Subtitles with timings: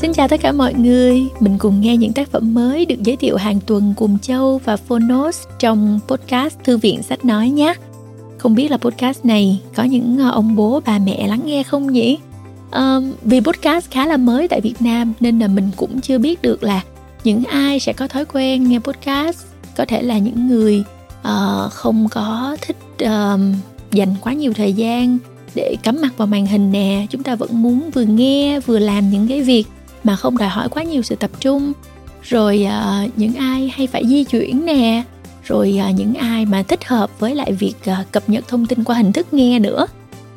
[0.00, 3.16] Xin chào tất cả mọi người, mình cùng nghe những tác phẩm mới được giới
[3.16, 7.74] thiệu hàng tuần cùng Châu và Phonos trong podcast Thư viện Sách Nói nhé.
[8.38, 11.92] Không biết là podcast này có những ờ, ông bố bà mẹ lắng nghe không
[11.92, 12.18] nhỉ?
[12.72, 16.42] Um, vì podcast khá là mới tại Việt Nam nên là mình cũng chưa biết
[16.42, 16.82] được là
[17.24, 19.38] những ai sẽ có thói quen nghe podcast
[19.76, 20.84] có thể là những người
[21.20, 23.40] uh, không có thích uh,
[23.92, 25.18] dành quá nhiều thời gian
[25.54, 29.10] để cắm mặt vào màn hình nè chúng ta vẫn muốn vừa nghe vừa làm
[29.10, 29.66] những cái việc
[30.04, 31.72] mà không đòi hỏi quá nhiều sự tập trung.
[32.22, 35.02] Rồi uh, những ai hay phải di chuyển nè
[35.44, 38.84] rồi uh, những ai mà thích hợp với lại việc uh, cập nhật thông tin
[38.84, 39.86] qua hình thức nghe nữa.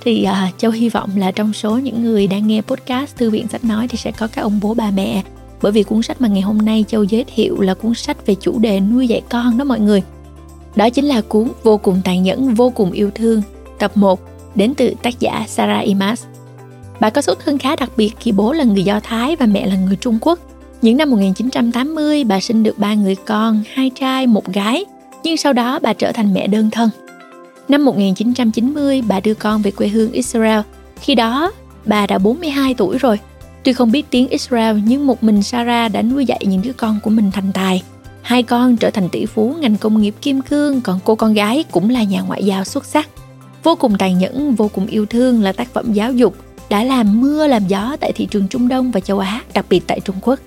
[0.02, 3.48] Thì uh, châu hy vọng là trong số những người đang nghe podcast thư viện
[3.48, 5.24] sách nói thì sẽ có các ông bố bà mẹ.
[5.62, 8.36] Bởi vì cuốn sách mà ngày hôm nay châu giới thiệu là cuốn sách về
[8.36, 10.04] chủ đề nuôi dạy con đó mọi người.
[10.76, 13.42] Đó chính là cuốn vô cùng tàn nhẫn vô cùng yêu thương
[13.80, 14.20] tập 1
[14.56, 16.24] đến từ tác giả Sarah Imas.
[17.00, 19.66] Bà có xuất thân khá đặc biệt khi bố là người Do Thái và mẹ
[19.68, 20.40] là người Trung Quốc.
[20.82, 24.86] Những năm 1980, bà sinh được ba người con, hai trai, một gái,
[25.24, 26.90] nhưng sau đó bà trở thành mẹ đơn thân.
[27.70, 30.60] Năm 1990, bà đưa con về quê hương Israel.
[31.02, 31.52] Khi đó,
[31.86, 33.20] bà đã 42 tuổi rồi.
[33.64, 37.00] Tuy không biết tiếng Israel, nhưng một mình Sarah đã nuôi dạy những đứa con
[37.04, 37.84] của mình thành tài.
[38.22, 41.64] Hai con trở thành tỷ phú ngành công nghiệp kim cương, còn cô con gái
[41.72, 43.10] cũng là nhà ngoại giao xuất sắc.
[43.64, 46.36] Vô cùng tàn nhẫn, vô cùng yêu thương là tác phẩm giáo dục
[46.74, 49.84] đã làm mưa làm gió tại thị trường Trung Đông và châu Á, đặc biệt
[49.88, 50.40] tại Trung Quốc.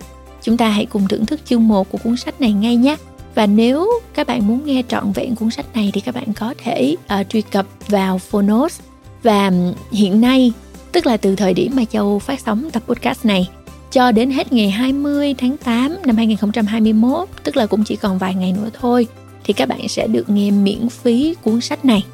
[0.42, 2.96] Chúng ta hãy cùng thưởng thức chương 1 của cuốn sách này ngay nhé.
[3.34, 6.54] Và nếu các bạn muốn nghe trọn vẹn cuốn sách này thì các bạn có
[6.58, 8.80] thể uh, truy cập vào Phonos
[9.22, 9.52] và
[9.92, 10.52] hiện nay
[10.92, 13.48] tức là từ thời điểm mà Châu phát sóng tập podcast này
[13.90, 18.34] cho đến hết ngày 20 tháng 8 năm 2021, tức là cũng chỉ còn vài
[18.34, 19.06] ngày nữa thôi
[19.44, 22.04] thì các bạn sẽ được nghe miễn phí cuốn sách này.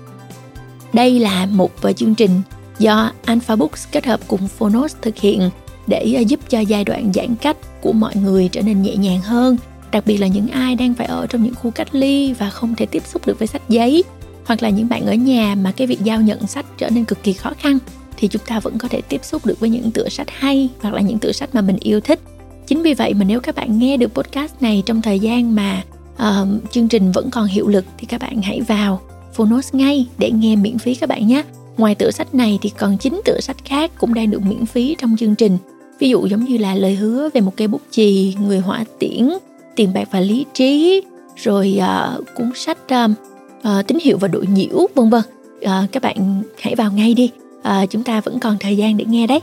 [0.92, 2.42] Đây là một ờ, chương trình
[2.78, 5.50] do Alpha Books kết hợp cùng Phonos thực hiện
[5.86, 9.20] để ờ, giúp cho giai đoạn giãn cách của mọi người trở nên nhẹ nhàng
[9.20, 9.56] hơn.
[9.92, 12.74] Đặc biệt là những ai đang phải ở trong những khu cách ly và không
[12.74, 14.04] thể tiếp xúc được với sách giấy
[14.44, 17.22] hoặc là những bạn ở nhà mà cái việc giao nhận sách trở nên cực
[17.22, 17.78] kỳ khó khăn
[18.16, 20.94] thì chúng ta vẫn có thể tiếp xúc được với những tựa sách hay hoặc
[20.94, 22.20] là những tựa sách mà mình yêu thích.
[22.66, 25.82] Chính vì vậy mà nếu các bạn nghe được podcast này trong thời gian mà
[26.14, 29.00] uh, chương trình vẫn còn hiệu lực thì các bạn hãy vào
[29.32, 31.42] Phonos ngay để nghe miễn phí các bạn nhé.
[31.76, 34.96] Ngoài tựa sách này thì còn chín tựa sách khác cũng đang được miễn phí
[34.98, 35.58] trong chương trình.
[35.98, 39.28] Ví dụ giống như là lời hứa về một cây bút chì, người hỏa tiễn,
[39.76, 41.02] tiền bạc và lý trí,
[41.36, 43.10] rồi uh, cuốn sách uh,
[43.58, 45.22] uh, tín hiệu và đội nhiễu vân vân.
[45.60, 47.30] Uh, các bạn hãy vào ngay đi.
[47.58, 49.40] Uh, chúng ta vẫn còn thời gian để nghe đấy.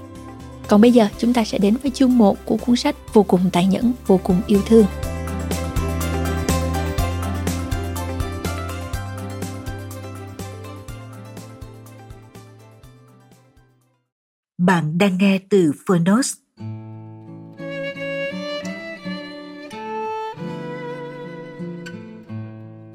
[0.68, 3.42] Còn bây giờ chúng ta sẽ đến với chương 1 của cuốn sách vô cùng
[3.52, 4.86] tàn nhẫn, vô cùng yêu thương.
[14.70, 16.34] Bạn đang nghe từ Phonos.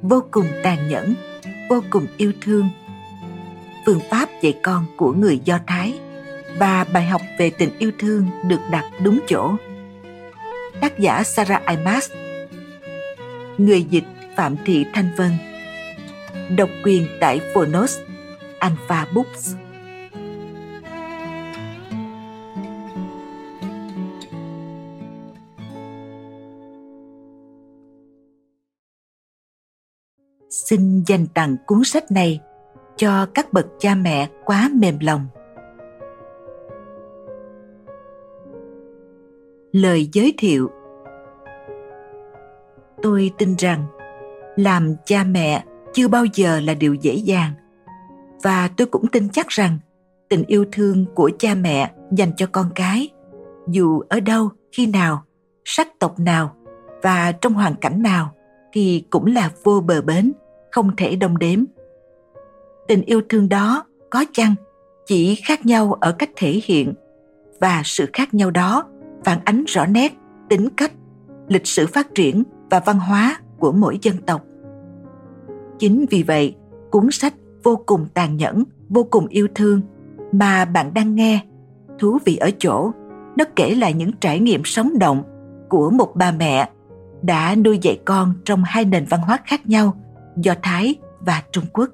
[0.03, 1.15] Vô cùng tàn nhẫn,
[1.71, 2.69] vô cùng yêu thương.
[3.87, 6.01] Phương pháp dạy con của người Do Thái
[6.59, 9.57] và bài học về tình yêu thương được đặt đúng chỗ.
[10.81, 12.11] Tác giả Sarah Imas
[13.59, 14.07] Người dịch
[14.37, 15.31] Phạm Thị Thanh Vân
[16.57, 17.99] Độc quyền tại Phonos
[18.59, 19.55] Alpha Books
[30.75, 32.41] xin dành tặng cuốn sách này
[32.97, 35.27] cho các bậc cha mẹ quá mềm lòng.
[39.73, 40.71] Lời giới thiệu.
[43.03, 43.85] Tôi tin rằng
[44.57, 47.53] làm cha mẹ chưa bao giờ là điều dễ dàng,
[48.43, 49.79] và tôi cũng tin chắc rằng
[50.29, 53.09] tình yêu thương của cha mẹ dành cho con cái,
[53.69, 55.25] dù ở đâu, khi nào,
[55.65, 56.57] sắc tộc nào
[57.03, 58.35] và trong hoàn cảnh nào
[58.73, 60.33] thì cũng là vô bờ bến
[60.75, 61.65] không thể đong đếm.
[62.89, 64.55] Tình yêu thương đó có chăng
[65.07, 66.93] chỉ khác nhau ở cách thể hiện
[67.61, 68.85] và sự khác nhau đó
[69.25, 70.13] phản ánh rõ nét
[70.49, 70.93] tính cách,
[71.49, 74.45] lịch sử phát triển và văn hóa của mỗi dân tộc.
[75.79, 76.55] Chính vì vậy,
[76.91, 79.81] cuốn sách vô cùng tàn nhẫn, vô cùng yêu thương
[80.33, 81.41] mà bạn đang nghe,
[81.99, 82.91] thú vị ở chỗ
[83.37, 85.23] nó kể lại những trải nghiệm sống động
[85.69, 86.71] của một bà mẹ
[87.23, 89.95] đã nuôi dạy con trong hai nền văn hóa khác nhau
[90.37, 91.89] Do Thái và Trung Quốc.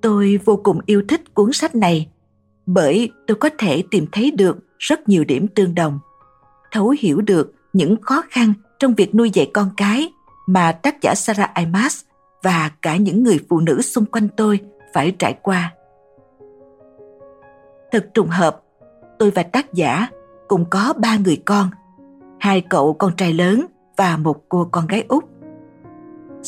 [0.00, 2.08] Tôi vô cùng yêu thích cuốn sách này
[2.66, 5.98] bởi tôi có thể tìm thấy được rất nhiều điểm tương đồng,
[6.72, 10.12] thấu hiểu được những khó khăn trong việc nuôi dạy con cái
[10.46, 12.00] mà tác giả Sarah Imas
[12.42, 14.60] và cả những người phụ nữ xung quanh tôi
[14.94, 15.74] phải trải qua.
[17.92, 18.62] Thật trùng hợp,
[19.18, 20.08] tôi và tác giả
[20.48, 21.70] cùng có ba người con,
[22.40, 25.24] hai cậu con trai lớn và một cô con gái út.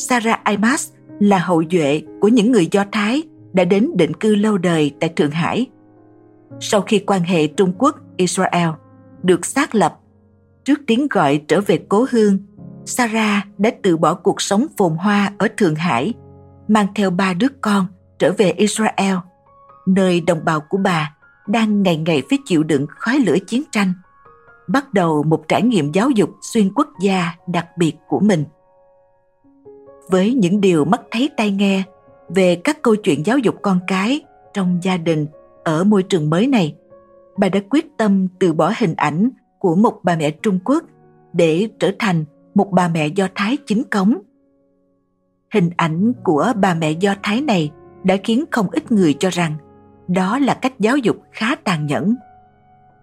[0.00, 4.58] Sarah Imas là hậu duệ của những người Do Thái đã đến định cư lâu
[4.58, 5.66] đời tại Thượng Hải.
[6.60, 8.68] Sau khi quan hệ Trung Quốc-Israel
[9.22, 9.98] được xác lập,
[10.64, 12.38] trước tiếng gọi trở về cố hương,
[12.84, 16.14] Sarah đã từ bỏ cuộc sống phồn hoa ở Thượng Hải,
[16.68, 17.86] mang theo ba đứa con
[18.18, 19.16] trở về Israel,
[19.86, 21.16] nơi đồng bào của bà
[21.46, 23.92] đang ngày ngày phải chịu đựng khói lửa chiến tranh,
[24.68, 28.44] bắt đầu một trải nghiệm giáo dục xuyên quốc gia đặc biệt của mình.
[30.10, 31.82] Với những điều mắt thấy tai nghe
[32.28, 34.20] về các câu chuyện giáo dục con cái
[34.54, 35.26] trong gia đình
[35.64, 36.74] ở môi trường mới này,
[37.38, 40.84] bà đã quyết tâm từ bỏ hình ảnh của một bà mẹ Trung Quốc
[41.32, 42.24] để trở thành
[42.54, 44.14] một bà mẹ Do Thái chính cống.
[45.54, 47.70] Hình ảnh của bà mẹ Do Thái này
[48.04, 49.54] đã khiến không ít người cho rằng
[50.08, 52.14] đó là cách giáo dục khá tàn nhẫn.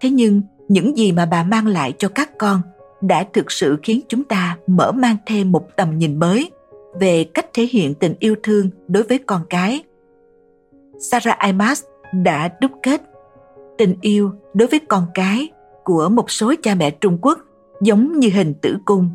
[0.01, 2.62] Thế nhưng những gì mà bà mang lại cho các con
[3.01, 6.51] đã thực sự khiến chúng ta mở mang thêm một tầm nhìn mới
[6.99, 9.83] về cách thể hiện tình yêu thương đối với con cái.
[10.99, 11.83] Sarah Imas
[12.13, 13.01] đã đúc kết
[13.77, 15.49] tình yêu đối với con cái
[15.83, 17.39] của một số cha mẹ Trung Quốc
[17.81, 19.09] giống như hình tử cung.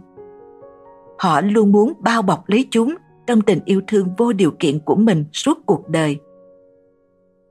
[1.18, 2.94] Họ luôn muốn bao bọc lấy chúng
[3.26, 6.16] trong tình yêu thương vô điều kiện của mình suốt cuộc đời.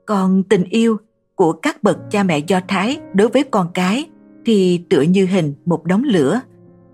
[0.06, 0.96] Còn tình yêu
[1.34, 4.10] của các bậc cha mẹ Do Thái đối với con cái
[4.46, 6.40] thì tựa như hình một đống lửa.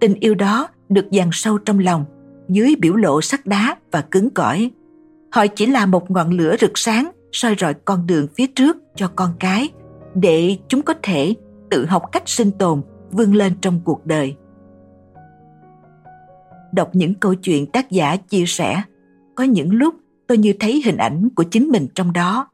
[0.00, 2.04] Tình yêu đó được dàn sâu trong lòng
[2.48, 4.70] dưới biểu lộ sắt đá và cứng cỏi.
[5.30, 9.10] Họ chỉ là một ngọn lửa rực sáng soi rọi con đường phía trước cho
[9.16, 9.68] con cái
[10.14, 11.34] để chúng có thể
[11.70, 14.36] tự học cách sinh tồn, vươn lên trong cuộc đời.
[16.72, 18.82] Đọc những câu chuyện tác giả chia sẻ,
[19.34, 19.94] có những lúc
[20.26, 22.48] tôi như thấy hình ảnh của chính mình trong đó.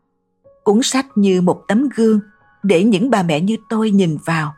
[0.64, 2.20] Cuốn sách như một tấm gương
[2.62, 4.54] để những bà mẹ như tôi nhìn vào,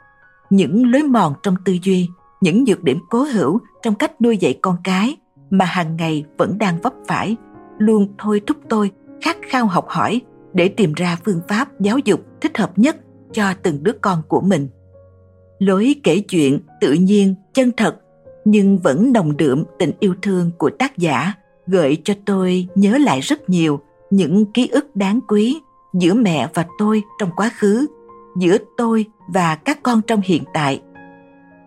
[0.51, 2.09] những lối mòn trong tư duy,
[2.41, 5.17] những nhược điểm cố hữu trong cách nuôi dạy con cái
[5.51, 7.37] mà hàng ngày vẫn đang vấp phải,
[7.79, 8.91] luôn thôi thúc tôi
[9.23, 10.21] khát khao học hỏi
[10.53, 12.97] để tìm ra phương pháp giáo dục thích hợp nhất
[13.33, 14.69] cho từng đứa con của mình.
[15.59, 17.97] Lối kể chuyện tự nhiên, chân thật,
[18.45, 21.33] nhưng vẫn nồng đượm tình yêu thương của tác giả,
[21.67, 25.61] gợi cho tôi nhớ lại rất nhiều những ký ức đáng quý
[25.95, 27.87] giữa mẹ và tôi trong quá khứ,
[28.39, 30.83] giữa tôi và các con trong hiện tại.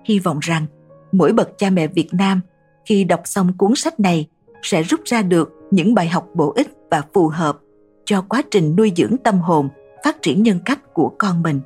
[0.05, 0.65] Hy vọng rằng
[1.11, 2.41] mỗi bậc cha mẹ việt nam
[2.89, 4.27] khi đọc xong cuốn sách này,
[4.61, 7.59] sẽ rút ra được những bài học bổ ích và phù hợp
[8.05, 9.69] cho quá trình nuôi dưỡng tâm hồn,
[10.03, 11.59] phát triển nhân cách của con mình.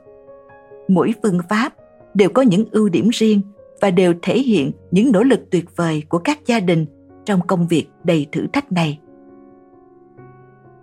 [0.88, 1.74] Mỗi phương pháp
[2.14, 3.42] đều có những ưu điểm riêng
[3.82, 6.86] và đều thể hiện những nỗ lực tuyệt vời của các gia đình
[7.26, 9.00] trong công việc đầy thử thách này.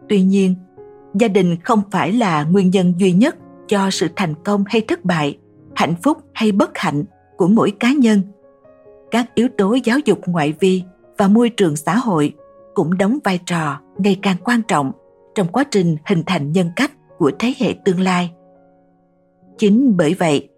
[0.09, 0.55] Tuy nhiên,
[1.15, 3.37] gia đình không phải là nguyên nhân duy nhất
[3.69, 5.39] cho sự thành công hay thất bại,
[5.75, 7.05] hạnh phúc hay bất hạnh
[7.37, 8.23] của mỗi cá nhân
[9.11, 10.83] các yếu tố giáo dục ngoại vi
[11.19, 12.35] và môi trường xã hội
[12.75, 14.93] cũng đóng vai trò ngày càng quan trọng
[15.35, 18.31] trong quá trình hình thành nhân cách của thế hệ tương lai.
[19.59, 20.49] Chính bởi vậy,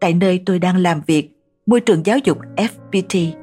[0.00, 1.30] tại nơi tôi đang làm việc,
[1.66, 3.40] môi trường giáo dục fpt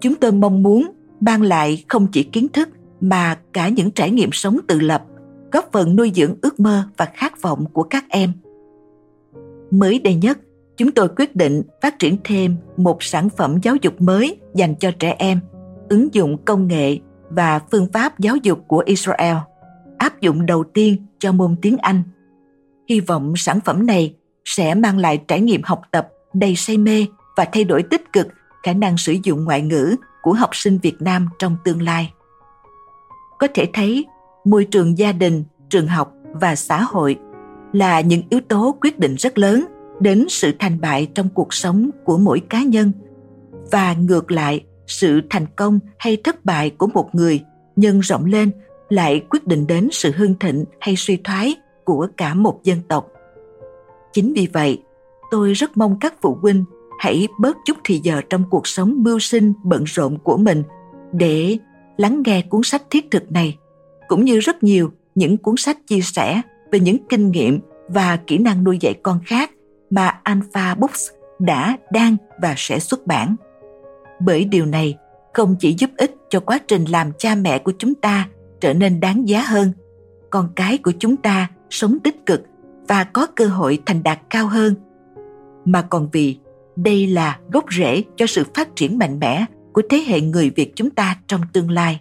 [0.00, 0.90] chúng tôi mong muốn
[1.20, 2.68] mang lại không chỉ kiến thức
[3.00, 5.04] mà cả những trải nghiệm sống tự lập,
[5.52, 8.32] góp phần nuôi dưỡng ước mơ và khát vọng của các em.
[9.70, 10.38] Mới đây nhất
[10.78, 14.90] chúng tôi quyết định phát triển thêm một sản phẩm giáo dục mới dành cho
[14.98, 15.40] trẻ em
[15.88, 16.98] ứng dụng công nghệ
[17.30, 19.36] và phương pháp giáo dục của israel
[19.98, 22.02] áp dụng đầu tiên cho môn tiếng anh
[22.88, 27.06] hy vọng sản phẩm này sẽ mang lại trải nghiệm học tập đầy say mê
[27.36, 28.28] và thay đổi tích cực
[28.62, 32.12] khả năng sử dụng ngoại ngữ của học sinh Việt Nam trong tương lai.
[33.38, 34.06] Có thể thấy,
[34.44, 37.16] môi trường gia đình, trường học và xã hội
[37.72, 39.64] là những yếu tố quyết định rất lớn
[40.00, 42.92] đến sự thành bại trong cuộc sống của mỗi cá nhân.
[43.70, 47.40] Và ngược lại, sự thành công hay thất bại của một người
[47.76, 48.50] nhân rộng lên
[48.88, 53.08] lại quyết định đến sự hưng thịnh hay suy thoái của cả một dân tộc.
[54.12, 54.82] Chính vì vậy,
[55.30, 56.64] tôi rất mong các phụ huynh
[56.98, 60.62] hãy bớt chút thì giờ trong cuộc sống mưu sinh bận rộn của mình
[61.12, 61.58] để
[61.96, 63.56] lắng nghe cuốn sách thiết thực này,
[64.08, 68.38] cũng như rất nhiều những cuốn sách chia sẻ về những kinh nghiệm và kỹ
[68.38, 69.50] năng nuôi dạy con khác
[69.90, 73.36] mà Alpha Books đã, đang và sẽ xuất bản.
[74.20, 74.96] Bởi điều này
[75.34, 78.28] không chỉ giúp ích cho quá trình làm cha mẹ của chúng ta
[78.60, 79.72] trở nên đáng giá hơn,
[80.30, 82.42] con cái của chúng ta sống tích cực
[82.88, 84.74] và có cơ hội thành đạt cao hơn,
[85.64, 86.38] mà còn vì
[86.76, 90.72] đây là gốc rễ cho sự phát triển mạnh mẽ của thế hệ người Việt
[90.76, 92.00] chúng ta trong tương lai.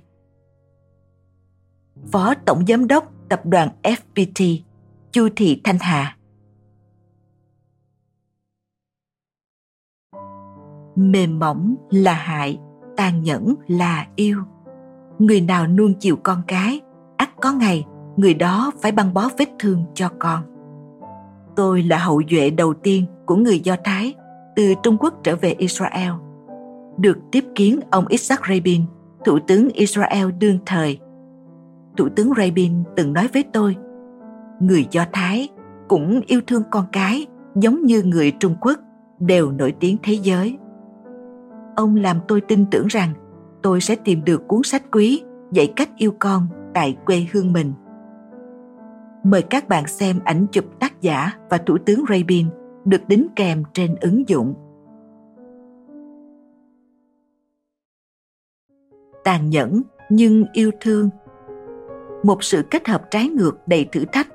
[2.12, 4.60] Phó Tổng Giám đốc Tập đoàn FPT
[5.12, 6.17] Chu Thị Thanh Hà
[10.98, 12.60] mềm mỏng là hại,
[12.96, 14.38] tàn nhẫn là yêu.
[15.20, 16.82] Người nào nuông chiều con cái,
[17.18, 17.86] ắt có ngày,
[18.16, 20.42] người đó phải băng bó vết thương cho con.
[21.56, 24.14] Tôi là hậu duệ đầu tiên của người do thái,
[24.56, 26.12] từ trung quốc trở về israel.
[26.98, 28.82] Được tiếp kiến ông isaac rabin,
[29.26, 31.00] thủ tướng israel đương thời.
[31.98, 33.76] Thủ tướng rabin từng nói với tôi,
[34.60, 35.50] người do thái
[35.88, 37.26] cũng yêu thương con cái
[37.56, 38.80] giống như người trung quốc,
[39.20, 40.58] đều nổi tiếng thế giới
[41.78, 43.14] ông làm tôi tin tưởng rằng
[43.62, 47.74] tôi sẽ tìm được cuốn sách quý dạy cách yêu con tại quê hương mình.
[49.24, 52.48] Mời các bạn xem ảnh chụp tác giả và Thủ tướng Rabin
[52.86, 54.54] được đính kèm trên ứng dụng.
[59.24, 61.10] Tàn nhẫn nhưng yêu thương
[62.24, 64.28] Một sự kết hợp trái ngược đầy thử thách,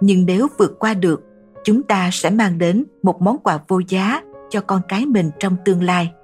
[0.00, 1.22] nhưng nếu vượt qua được,
[1.64, 5.56] chúng ta sẽ mang đến một món quà vô giá cho con cái mình trong
[5.64, 6.12] tương lai–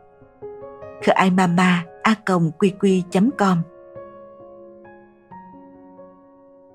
[1.02, 2.50] khaimama a com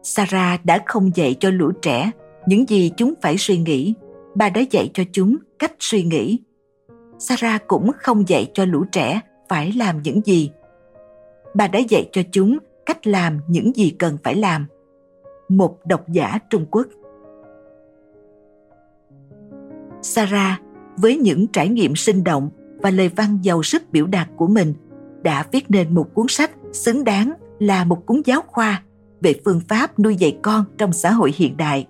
[0.04, 2.12] Sarah đã không dạy cho lũ trẻ
[2.48, 3.94] những gì chúng phải suy nghĩ,
[4.36, 6.40] bà đã dạy cho chúng cách suy nghĩ.
[7.20, 10.52] Sarah cũng không dạy cho lũ trẻ phải làm những gì.
[11.54, 14.66] Bà đã dạy cho chúng cách làm những gì cần phải làm.
[15.50, 16.88] Một độc giả Trung Quốc
[20.02, 20.62] Sarah
[20.98, 24.74] với những trải nghiệm sinh động và lời văn giàu sức biểu đạt của mình
[25.24, 28.84] đã viết nên một cuốn sách xứng đáng là một cuốn giáo khoa
[29.22, 31.88] về phương pháp nuôi dạy con trong xã hội hiện đại.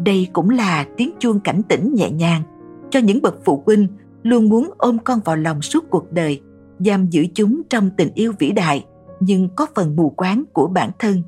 [0.00, 2.42] Đây cũng là tiếng chuông cảnh tỉnh nhẹ nhàng
[2.90, 3.88] cho những bậc phụ huynh
[4.22, 6.40] luôn muốn ôm con vào lòng suốt cuộc đời,
[6.78, 8.86] giam giữ chúng trong tình yêu vĩ đại
[9.20, 11.22] nhưng có phần mù quáng của bản thân.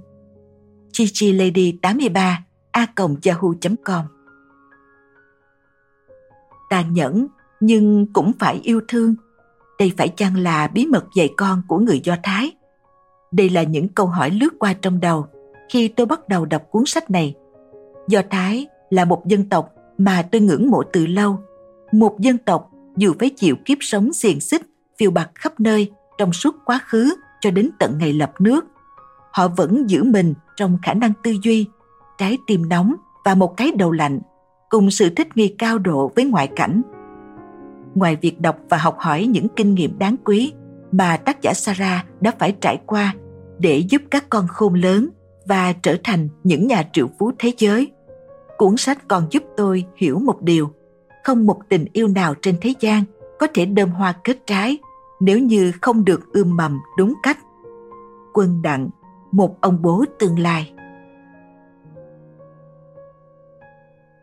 [0.93, 2.87] Chi Lady 83 a
[3.25, 4.05] yahoo.com
[6.71, 7.27] Tàn nhẫn
[7.65, 9.15] nhưng cũng phải yêu thương.
[9.79, 12.53] Đây phải chăng là bí mật dạy con của người do thái?
[13.33, 15.27] Đây là những câu hỏi lướt qua trong đầu
[15.69, 17.35] khi tôi bắt đầu đọc cuốn sách này.
[18.09, 21.39] Do thái là một dân tộc mà tôi ngưỡng mộ từ lâu.
[21.93, 24.63] Một dân tộc dù phải chịu kiếp sống xiềng xích,
[24.99, 28.67] phiêu bạt khắp nơi trong suốt quá khứ cho đến tận ngày lập nước.
[29.33, 31.67] Họ vẫn giữ mình trong khả năng tư duy,
[32.19, 32.95] trái tim nóng
[33.25, 34.21] và một cái đầu lạnh,
[34.69, 36.83] cùng sự thích nghi cao độ với ngoại cảnh
[37.95, 40.53] ngoài việc đọc và học hỏi những kinh nghiệm đáng quý
[40.93, 43.15] mà tác giả Sarah đã phải trải qua
[43.59, 45.09] để giúp các con khôn lớn
[45.47, 47.93] và trở thành những nhà triệu phú thế giới.
[48.57, 50.71] Cuốn sách còn giúp tôi hiểu một điều,
[51.25, 53.05] không một tình yêu nào trên thế gian
[53.39, 54.79] có thể đơm hoa kết trái
[55.21, 57.39] nếu như không được ươm mầm đúng cách.
[58.35, 58.89] Quân Đặng,
[59.33, 60.73] một ông bố tương lai.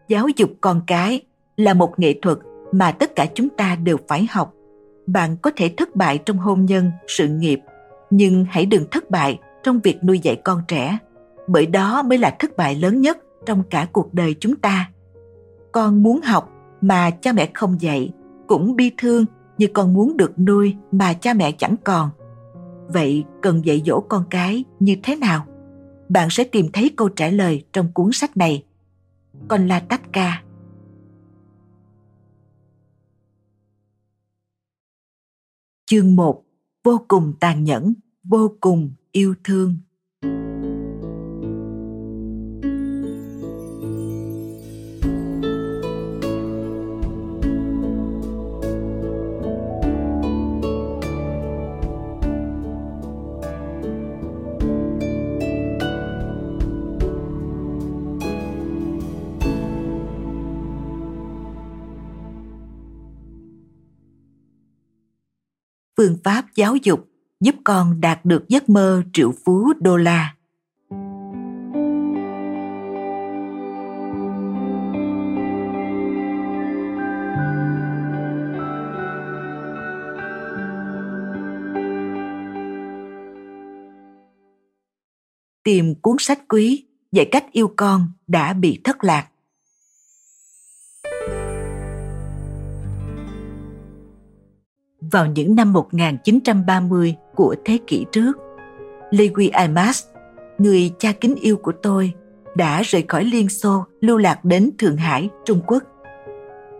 [0.07, 1.21] Giáo dục con cái
[1.57, 2.37] là một nghệ thuật
[2.71, 4.53] mà tất cả chúng ta đều phải học.
[5.07, 7.59] Bạn có thể thất bại trong hôn nhân, sự nghiệp,
[8.09, 10.97] nhưng hãy đừng thất bại trong việc nuôi dạy con trẻ,
[11.47, 14.89] bởi đó mới là thất bại lớn nhất trong cả cuộc đời chúng ta.
[15.71, 16.49] Con muốn học
[16.81, 18.13] mà cha mẹ không dạy,
[18.47, 19.25] cũng bi thương
[19.57, 22.09] như con muốn được nuôi mà cha mẹ chẳng còn.
[22.87, 25.45] Vậy cần dạy dỗ con cái như thế nào?
[26.09, 28.63] Bạn sẽ tìm thấy câu trả lời trong cuốn sách này.
[29.47, 30.41] Con la tách ca.
[35.91, 36.43] Chương 1
[36.83, 37.93] Vô cùng tàn nhẫn,
[38.23, 39.77] vô cùng yêu thương.
[66.01, 70.35] Phương pháp giáo dục giúp con đạt được giấc mơ triệu phú đô la.
[85.63, 89.30] Tìm cuốn sách quý, dạy cách yêu con đã bị thất lạc.
[95.11, 98.37] Vào những năm 1930 của thế kỷ trước.
[99.11, 100.03] Lewy Aimas,
[100.57, 102.13] người cha kính yêu của tôi,
[102.55, 105.83] đã rời khỏi Liên Xô lưu lạc đến Thượng Hải, Trung Quốc.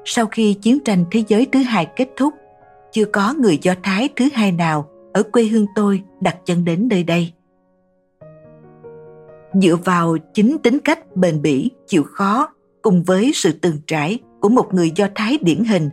[0.05, 2.33] Sau khi chiến tranh thế giới thứ hai kết thúc,
[2.91, 6.88] chưa có người Do Thái thứ hai nào ở quê hương tôi đặt chân đến
[6.88, 7.33] nơi đây.
[9.53, 12.47] Dựa vào chính tính cách bền bỉ, chịu khó
[12.81, 15.89] cùng với sự từng trải của một người Do Thái điển hình,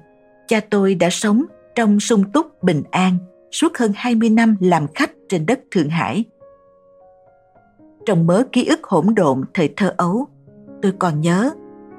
[0.48, 1.44] cha tôi đã sống
[1.78, 3.18] trong sung túc bình an
[3.50, 6.24] suốt hơn 20 năm làm khách trên đất Thượng Hải.
[8.06, 10.26] Trong mớ ký ức hỗn độn thời thơ ấu,
[10.82, 11.50] tôi còn nhớ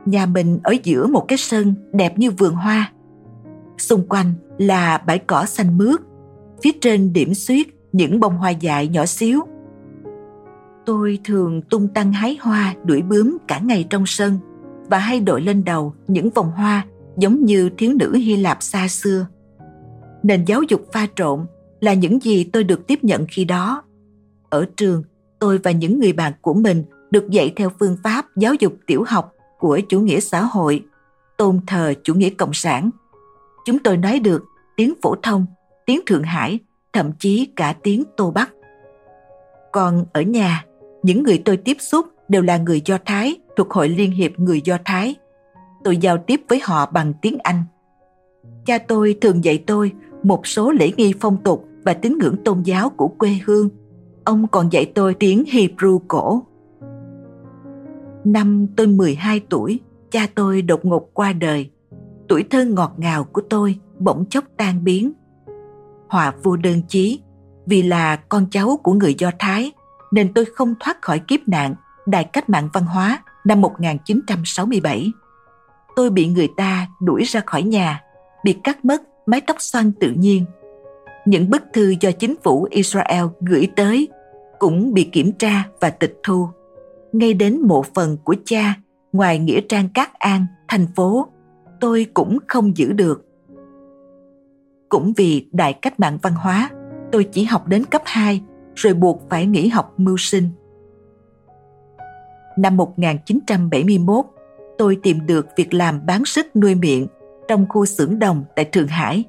[0.05, 2.91] nhà mình ở giữa một cái sân đẹp như vườn hoa.
[3.77, 6.01] Xung quanh là bãi cỏ xanh mướt,
[6.63, 9.41] phía trên điểm xuyết những bông hoa dại nhỏ xíu.
[10.86, 14.39] Tôi thường tung tăng hái hoa đuổi bướm cả ngày trong sân
[14.89, 16.86] và hay đội lên đầu những vòng hoa
[17.17, 19.25] giống như thiếu nữ Hy Lạp xa xưa.
[20.23, 21.45] Nền giáo dục pha trộn
[21.79, 23.83] là những gì tôi được tiếp nhận khi đó.
[24.49, 25.03] Ở trường,
[25.39, 29.03] tôi và những người bạn của mình được dạy theo phương pháp giáo dục tiểu
[29.07, 30.83] học của chủ nghĩa xã hội,
[31.38, 32.89] tôn thờ chủ nghĩa cộng sản.
[33.65, 34.43] Chúng tôi nói được
[34.77, 35.45] tiếng phổ thông,
[35.85, 36.59] tiếng Thượng Hải,
[36.93, 38.49] thậm chí cả tiếng Tô Bắc.
[39.71, 40.65] Còn ở nhà,
[41.03, 44.61] những người tôi tiếp xúc đều là người Do Thái thuộc Hội Liên hiệp Người
[44.61, 45.15] Do Thái.
[45.83, 47.63] Tôi giao tiếp với họ bằng tiếng Anh.
[48.65, 49.91] Cha tôi thường dạy tôi
[50.23, 53.69] một số lễ nghi phong tục và tín ngưỡng tôn giáo của quê hương.
[54.23, 56.43] Ông còn dạy tôi tiếng Hebrew cổ.
[58.23, 59.79] Năm tôi 12 tuổi,
[60.11, 61.69] cha tôi đột ngột qua đời.
[62.27, 65.11] Tuổi thơ ngọt ngào của tôi bỗng chốc tan biến.
[66.09, 67.21] Họa vô đơn chí,
[67.65, 69.71] vì là con cháu của người Do Thái
[70.11, 75.11] nên tôi không thoát khỏi kiếp nạn đại cách mạng văn hóa năm 1967.
[75.95, 78.01] Tôi bị người ta đuổi ra khỏi nhà,
[78.43, 80.45] bị cắt mất mái tóc xoăn tự nhiên.
[81.25, 84.07] Những bức thư do chính phủ Israel gửi tới
[84.59, 86.48] cũng bị kiểm tra và tịch thu.
[87.12, 88.74] Ngay đến mộ phần của cha,
[89.12, 91.27] ngoài nghĩa trang Cát An, thành phố,
[91.79, 93.25] tôi cũng không giữ được.
[94.89, 96.69] Cũng vì đại cách mạng văn hóa,
[97.12, 98.41] tôi chỉ học đến cấp 2
[98.75, 100.50] rồi buộc phải nghỉ học mưu sinh.
[102.57, 104.25] Năm 1971,
[104.77, 107.07] tôi tìm được việc làm bán sức nuôi miệng
[107.50, 109.24] trong khu xưởng đồng tại Thượng Hải.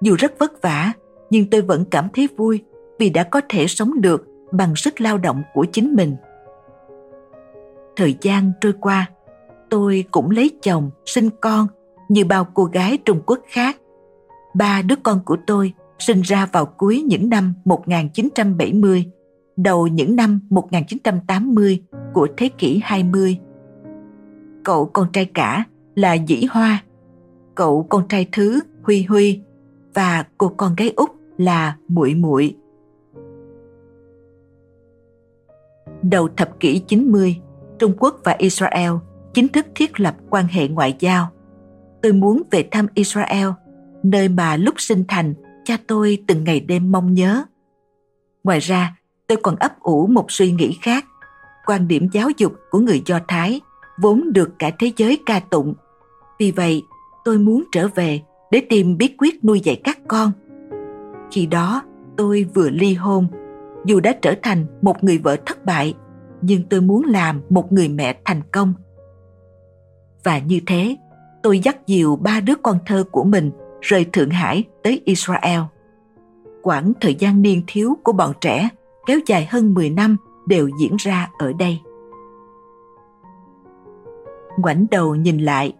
[0.00, 0.92] Dù rất vất vả,
[1.30, 2.64] nhưng tôi vẫn cảm thấy vui
[2.98, 6.16] vì đã có thể sống được bằng sức lao động của chính mình.
[7.96, 9.10] Thời gian trôi qua,
[9.70, 11.66] tôi cũng lấy chồng, sinh con
[12.08, 13.76] như bao cô gái Trung Quốc khác.
[14.54, 19.04] Ba đứa con của tôi sinh ra vào cuối những năm 1970,
[19.56, 21.82] đầu những năm 1980
[22.14, 23.38] của thế kỷ 20.
[24.64, 26.82] Cậu con trai cả là Dĩ Hoa,
[27.58, 29.40] cậu con trai thứ Huy Huy
[29.94, 32.56] và cô con gái út là Muội Muội.
[36.02, 37.36] Đầu thập kỷ 90,
[37.78, 38.90] Trung Quốc và Israel
[39.34, 41.28] chính thức thiết lập quan hệ ngoại giao.
[42.02, 43.48] Tôi muốn về thăm Israel,
[44.02, 47.44] nơi mà lúc sinh thành cha tôi từng ngày đêm mong nhớ.
[48.44, 51.06] Ngoài ra, tôi còn ấp ủ một suy nghĩ khác.
[51.66, 53.60] Quan điểm giáo dục của người Do Thái
[54.02, 55.74] vốn được cả thế giới ca tụng.
[56.38, 56.82] Vì vậy,
[57.24, 60.32] tôi muốn trở về để tìm bí quyết nuôi dạy các con.
[61.30, 61.82] Khi đó,
[62.16, 63.26] tôi vừa ly hôn.
[63.84, 65.94] Dù đã trở thành một người vợ thất bại,
[66.42, 68.72] nhưng tôi muốn làm một người mẹ thành công.
[70.24, 70.96] Và như thế,
[71.42, 73.50] tôi dắt dìu ba đứa con thơ của mình
[73.80, 75.60] rời Thượng Hải tới Israel.
[76.62, 78.68] Quãng thời gian niên thiếu của bọn trẻ
[79.06, 81.78] kéo dài hơn 10 năm đều diễn ra ở đây.
[84.58, 85.72] Ngoảnh đầu nhìn lại,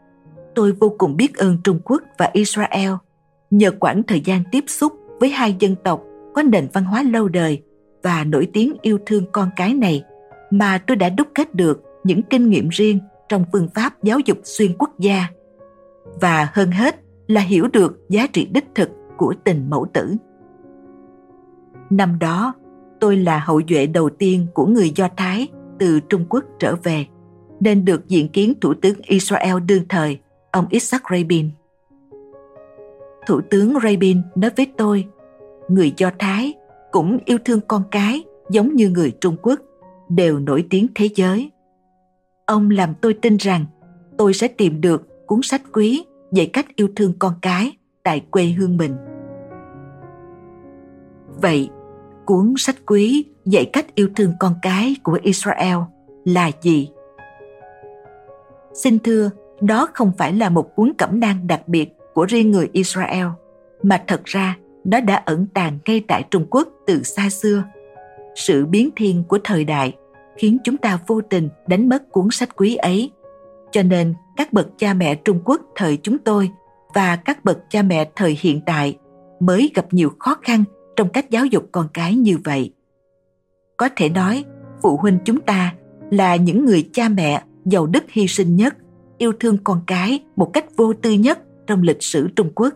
[0.58, 2.90] tôi vô cùng biết ơn Trung Quốc và Israel
[3.50, 6.02] nhờ quãng thời gian tiếp xúc với hai dân tộc
[6.34, 7.62] có nền văn hóa lâu đời
[8.02, 10.04] và nổi tiếng yêu thương con cái này
[10.50, 14.38] mà tôi đã đúc kết được những kinh nghiệm riêng trong phương pháp giáo dục
[14.44, 15.26] xuyên quốc gia.
[16.20, 20.14] Và hơn hết là hiểu được giá trị đích thực của tình mẫu tử.
[21.90, 22.52] Năm đó,
[23.00, 27.06] tôi là hậu duệ đầu tiên của người Do Thái từ Trung Quốc trở về,
[27.60, 30.18] nên được diện kiến Thủ tướng Israel đương thời,
[30.58, 31.50] ông Isaac Rabin.
[33.26, 35.06] Thủ tướng Rabin nói với tôi,
[35.68, 36.54] người Do Thái
[36.90, 39.60] cũng yêu thương con cái giống như người Trung Quốc,
[40.08, 41.50] đều nổi tiếng thế giới.
[42.46, 43.64] Ông làm tôi tin rằng
[44.18, 48.44] tôi sẽ tìm được cuốn sách quý dạy cách yêu thương con cái tại quê
[48.44, 48.96] hương mình.
[51.42, 51.70] Vậy,
[52.24, 55.78] cuốn sách quý dạy cách yêu thương con cái của Israel
[56.24, 56.90] là gì?
[58.74, 62.68] Xin thưa, đó không phải là một cuốn cẩm nang đặc biệt của riêng người
[62.72, 63.26] Israel,
[63.82, 67.64] mà thật ra nó đã ẩn tàng ngay tại Trung Quốc từ xa xưa.
[68.34, 69.96] Sự biến thiên của thời đại
[70.36, 73.10] khiến chúng ta vô tình đánh mất cuốn sách quý ấy.
[73.70, 76.50] Cho nên các bậc cha mẹ Trung Quốc thời chúng tôi
[76.94, 78.98] và các bậc cha mẹ thời hiện tại
[79.40, 80.64] mới gặp nhiều khó khăn
[80.96, 82.72] trong cách giáo dục con cái như vậy.
[83.76, 84.44] Có thể nói,
[84.82, 85.74] phụ huynh chúng ta
[86.10, 88.76] là những người cha mẹ giàu đức hy sinh nhất,
[89.18, 92.74] yêu thương con cái một cách vô tư nhất trong lịch sử Trung Quốc.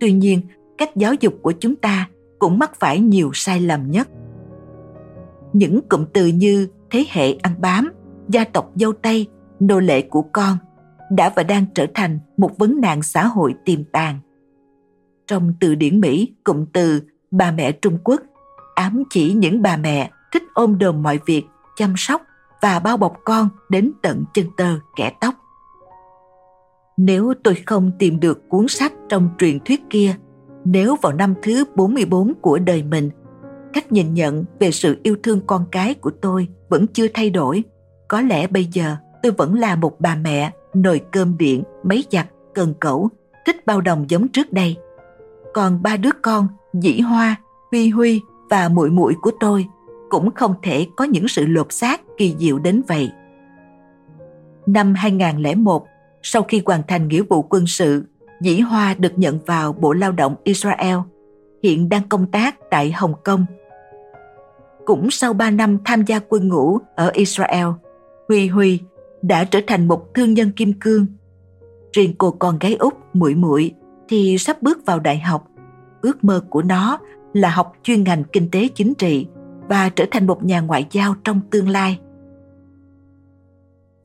[0.00, 0.40] Tuy nhiên,
[0.78, 4.08] cách giáo dục của chúng ta cũng mắc phải nhiều sai lầm nhất.
[5.52, 7.92] Những cụm từ như thế hệ ăn bám,
[8.28, 9.26] gia tộc dâu tây,
[9.60, 10.56] nô lệ của con
[11.10, 14.18] đã và đang trở thành một vấn nạn xã hội tiềm tàng.
[15.26, 18.22] Trong từ điển Mỹ, cụm từ bà mẹ Trung Quốc
[18.74, 21.44] ám chỉ những bà mẹ thích ôm đồm mọi việc,
[21.76, 22.22] chăm sóc
[22.64, 25.34] và bao bọc con đến tận chân tơ kẻ tóc.
[26.96, 30.14] Nếu tôi không tìm được cuốn sách trong truyền thuyết kia,
[30.64, 33.10] nếu vào năm thứ 44 của đời mình,
[33.72, 37.64] cách nhìn nhận về sự yêu thương con cái của tôi vẫn chưa thay đổi,
[38.08, 42.26] có lẽ bây giờ tôi vẫn là một bà mẹ nồi cơm điện, máy giặt,
[42.54, 43.08] cần cẩu,
[43.46, 44.76] thích bao đồng giống trước đây.
[45.54, 47.36] Còn ba đứa con, Dĩ Hoa,
[47.70, 49.66] Huy Huy và muội muội của tôi
[50.10, 53.10] cũng không thể có những sự lột xác kỳ diệu đến vậy.
[54.66, 55.86] Năm 2001,
[56.22, 58.04] sau khi hoàn thành nghĩa vụ quân sự,
[58.40, 60.96] Dĩ Hoa được nhận vào Bộ Lao động Israel,
[61.62, 63.46] hiện đang công tác tại Hồng Kông.
[64.84, 67.66] Cũng sau 3 năm tham gia quân ngũ ở Israel,
[68.28, 68.80] Huy Huy
[69.22, 71.06] đã trở thành một thương nhân kim cương.
[71.92, 73.72] Riêng cô con gái út muội muội
[74.08, 75.44] thì sắp bước vào đại học.
[76.02, 76.98] Ước mơ của nó
[77.32, 79.26] là học chuyên ngành kinh tế chính trị
[79.68, 81.98] và trở thành một nhà ngoại giao trong tương lai.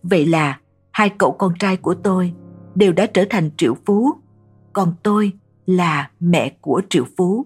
[0.03, 0.59] Vậy là
[0.91, 2.33] hai cậu con trai của tôi
[2.75, 4.11] đều đã trở thành triệu phú,
[4.73, 5.33] còn tôi
[5.65, 7.45] là mẹ của triệu phú.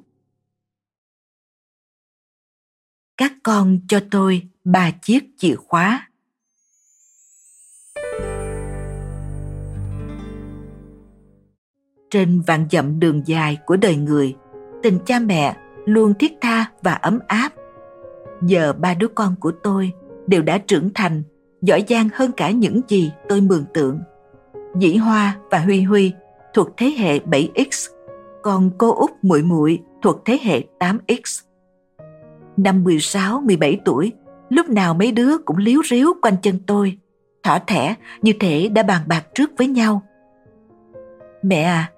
[3.18, 6.10] Các con cho tôi ba chiếc chìa khóa.
[12.10, 14.36] Trên vạn dặm đường dài của đời người,
[14.84, 17.54] tình cha mẹ luôn thiết tha và ấm áp.
[18.42, 19.92] Giờ ba đứa con của tôi
[20.28, 21.24] đều đã trưởng thành,
[21.64, 24.00] giỏi giang hơn cả những gì tôi mường tượng.
[24.80, 26.14] Dĩ Hoa và Huy Huy
[26.54, 27.92] thuộc thế hệ 7X,
[28.42, 31.44] còn cô Út Muội Muội thuộc thế hệ 8X.
[32.58, 34.12] Năm 16, 17 tuổi,
[34.50, 36.98] lúc nào mấy đứa cũng liếu ríu quanh chân tôi,
[37.44, 40.02] thỏ thẻ như thể đã bàn bạc trước với nhau.
[41.42, 41.92] Mẹ à,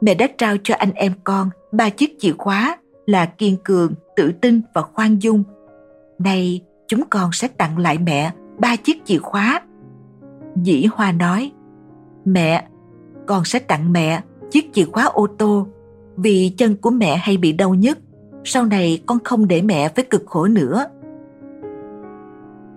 [0.00, 4.32] mẹ đã trao cho anh em con ba chiếc chìa khóa là kiên cường, tự
[4.40, 5.42] tin và khoan dung.
[6.18, 9.62] Nay chúng con sẽ tặng lại mẹ ba chiếc chìa khóa.
[10.56, 11.52] Dĩ Hoa nói,
[12.24, 12.68] Mẹ,
[13.26, 15.66] con sẽ tặng mẹ chiếc chìa khóa ô tô
[16.16, 17.98] vì chân của mẹ hay bị đau nhất.
[18.44, 20.84] Sau này con không để mẹ phải cực khổ nữa.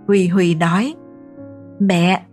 [0.07, 0.93] Huy Huy nói,
[1.79, 2.25] Mẹ,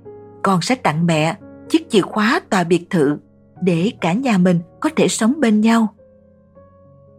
[0.42, 1.36] con sẽ tặng mẹ
[1.68, 3.16] chiếc chìa khóa tòa biệt thự
[3.62, 5.88] để cả nhà mình có thể sống bên nhau.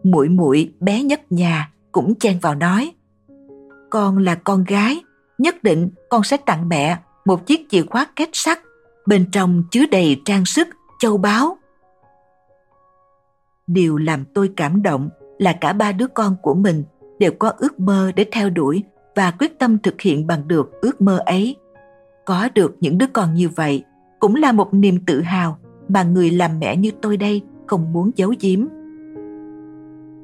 [0.02, 2.92] Muội muội bé nhất nhà cũng chen vào nói,
[3.90, 5.02] con là con gái,
[5.42, 8.58] nhất định con sẽ tặng mẹ một chiếc chìa khóa kết sắt,
[9.06, 10.68] bên trong chứa đầy trang sức,
[11.00, 11.58] châu báu.
[13.66, 16.84] Điều làm tôi cảm động là cả ba đứa con của mình
[17.18, 18.82] đều có ước mơ để theo đuổi
[19.16, 21.56] và quyết tâm thực hiện bằng được ước mơ ấy.
[22.24, 23.84] Có được những đứa con như vậy
[24.18, 28.10] cũng là một niềm tự hào mà người làm mẹ như tôi đây không muốn
[28.16, 28.66] giấu giếm.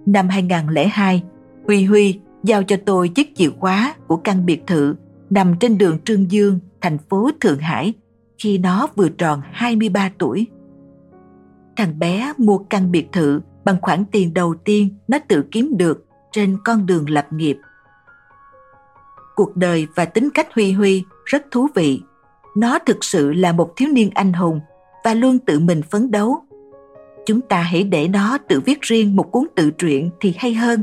[0.07, 1.23] Năm 2002,
[1.67, 4.95] Huy Huy giao cho tôi chiếc chìa khóa của căn biệt thự
[5.31, 7.95] nằm trên đường Trương Dương, thành phố Thượng Hải
[8.39, 10.47] khi nó vừa tròn 23 tuổi.
[11.77, 16.05] Thằng bé mua căn biệt thự bằng khoản tiền đầu tiên nó tự kiếm được
[16.33, 17.59] trên con đường lập nghiệp.
[19.37, 22.03] Cuộc đời và tính cách Huy Huy rất thú vị.
[22.57, 24.61] Nó thực sự là một thiếu niên anh hùng
[25.05, 26.39] và luôn tự mình phấn đấu.
[27.27, 30.83] Chúng ta hãy để nó tự viết riêng một cuốn tự truyện thì hay hơn.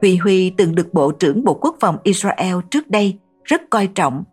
[0.00, 4.24] Huy Huy từng được Bộ trưởng Bộ Quốc phòng Israel trước đây rất coi trọng.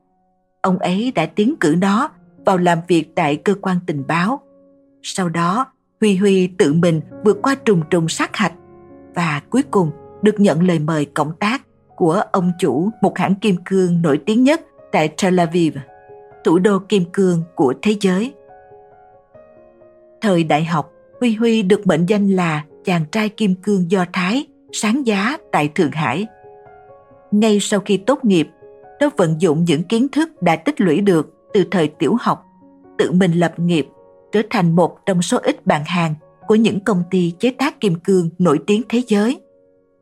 [0.61, 2.09] Ông ấy đã tiến cử nó
[2.45, 4.39] vào làm việc tại cơ quan tình báo.
[5.03, 5.65] Sau đó,
[6.01, 8.53] Huy Huy tự mình vượt qua trùng trùng sát hạch
[9.15, 11.61] và cuối cùng được nhận lời mời cộng tác
[11.95, 15.77] của ông chủ một hãng kim cương nổi tiếng nhất tại Tel Aviv,
[16.43, 18.33] thủ đô kim cương của thế giới.
[20.21, 24.47] Thời đại học, Huy Huy được mệnh danh là chàng trai kim cương Do Thái
[24.71, 26.27] sáng giá tại Thượng Hải.
[27.31, 28.49] Ngay sau khi tốt nghiệp,
[28.99, 32.45] nó vận dụng những kiến thức đã tích lũy được từ thời tiểu học,
[32.97, 33.87] tự mình lập nghiệp,
[34.31, 36.13] trở thành một trong số ít bạn hàng
[36.47, 39.41] của những công ty chế tác kim cương nổi tiếng thế giới,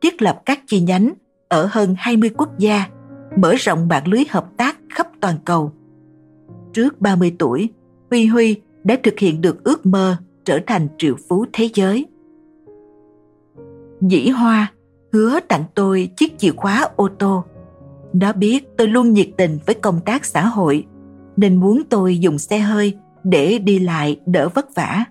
[0.02, 1.12] thiết lập các chi nhánh
[1.48, 2.84] ở hơn 20 quốc gia,
[3.36, 5.72] mở rộng mạng lưới hợp tác khắp toàn cầu.
[6.72, 7.68] Trước 30 tuổi,
[8.10, 12.06] Huy Huy đã thực hiện được ước mơ trở thành triệu phú thế giới.
[14.00, 14.72] Dĩ Hoa
[15.12, 17.44] hứa tặng tôi chiếc chìa khóa ô tô.
[18.14, 20.86] Nó biết tôi luôn nhiệt tình với công tác xã hội,
[21.36, 25.04] nên muốn tôi dùng xe hơi để đi lại đỡ vất vả.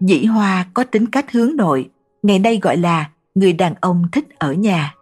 [0.00, 1.90] Dĩ Hoa có tính cách hướng nội,
[2.22, 4.94] ngày nay gọi là người đàn ông thích ở nhà.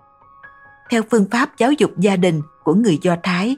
[0.90, 3.56] Theo phương pháp giáo dục gia đình của người Do Thái,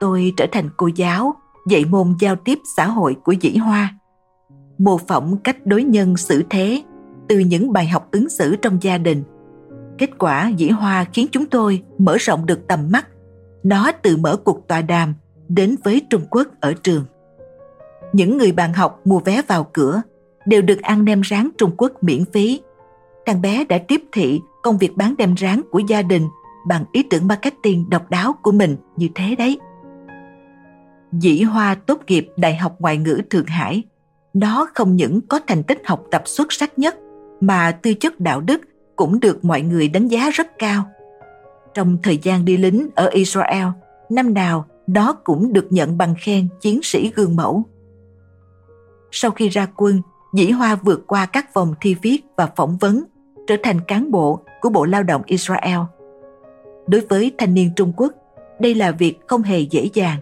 [0.00, 1.34] tôi trở thành cô giáo
[1.68, 3.94] dạy môn giao tiếp xã hội của Dĩ Hoa.
[4.78, 6.82] Mô phỏng cách đối nhân xử thế
[7.28, 9.22] từ những bài học ứng xử trong gia đình.
[9.98, 13.06] Kết quả Dĩ Hoa khiến chúng tôi mở rộng được tầm mắt.
[13.62, 15.14] Nó từ mở cuộc tọa đàm
[15.48, 17.04] đến với Trung Quốc ở trường.
[18.12, 20.02] Những người bạn học mua vé vào cửa
[20.46, 22.60] đều được ăn nem rán Trung Quốc miễn phí.
[23.26, 26.28] Thằng bé đã tiếp thị công việc bán nem rán của gia đình
[26.68, 29.58] bằng ý tưởng marketing độc đáo của mình như thế đấy.
[31.12, 33.82] Dĩ Hoa tốt nghiệp Đại học Ngoại ngữ Thượng Hải.
[34.34, 36.96] Nó không những có thành tích học tập xuất sắc nhất,
[37.40, 38.60] mà tư chất đạo đức
[38.96, 40.84] cũng được mọi người đánh giá rất cao.
[41.74, 43.66] Trong thời gian đi lính ở Israel,
[44.10, 47.62] năm nào đó cũng được nhận bằng khen chiến sĩ gương mẫu.
[49.10, 50.02] Sau khi ra quân,
[50.34, 53.04] Dĩ Hoa vượt qua các vòng thi viết và phỏng vấn,
[53.46, 55.78] trở thành cán bộ của Bộ Lao động Israel.
[56.86, 58.12] Đối với thanh niên Trung Quốc,
[58.60, 60.18] đây là việc không hề dễ dàng.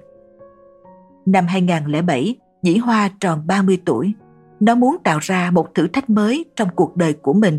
[1.27, 4.13] Năm 2007, Dĩ Hoa tròn 30 tuổi.
[4.61, 7.59] Nó muốn tạo ra một thử thách mới trong cuộc đời của mình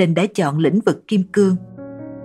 [0.00, 1.56] nên đã chọn lĩnh vực kim cương.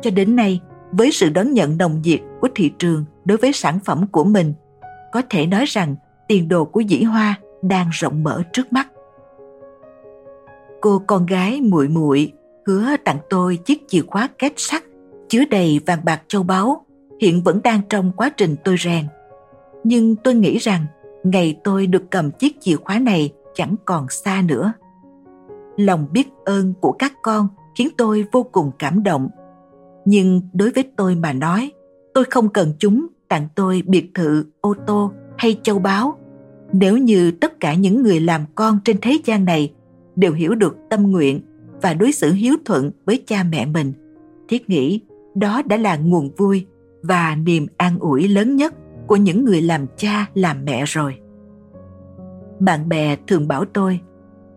[0.02, 0.62] Cho đến nay,
[0.92, 4.54] với sự đón nhận nồng nhiệt của thị trường đối với sản phẩm của mình,
[5.12, 5.96] có thể nói rằng
[6.28, 8.88] tiền đồ của Dĩ Hoa đang rộng mở trước mắt.
[10.82, 12.32] Cô con gái muội muội
[12.66, 14.84] hứa tặng tôi chiếc chìa khóa két sắt
[15.30, 16.86] chứa đầy vàng bạc châu báu,
[17.22, 19.06] hiện vẫn đang trong quá trình tôi rèn.
[19.84, 20.86] Nhưng tôi nghĩ rằng
[21.24, 24.74] ngày tôi được cầm chiếc chìa khóa này chẳng còn xa nữa.
[25.78, 29.30] Lòng biết ơn của các con khiến tôi vô cùng cảm động.
[30.06, 31.72] Nhưng đối với tôi mà nói,
[32.14, 36.18] tôi không cần chúng tặng tôi biệt thự, ô tô hay châu báu.
[36.74, 39.74] Nếu như tất cả những người làm con trên thế gian này
[40.16, 41.42] đều hiểu được tâm nguyện
[41.82, 43.94] và đối xử hiếu thuận với cha mẹ mình,
[44.48, 45.02] thiết nghĩ
[45.36, 46.66] đó đã là nguồn vui
[47.04, 48.74] và niềm an ủi lớn nhất
[49.08, 51.16] của những người làm cha làm mẹ rồi
[52.60, 54.00] bạn bè thường bảo tôi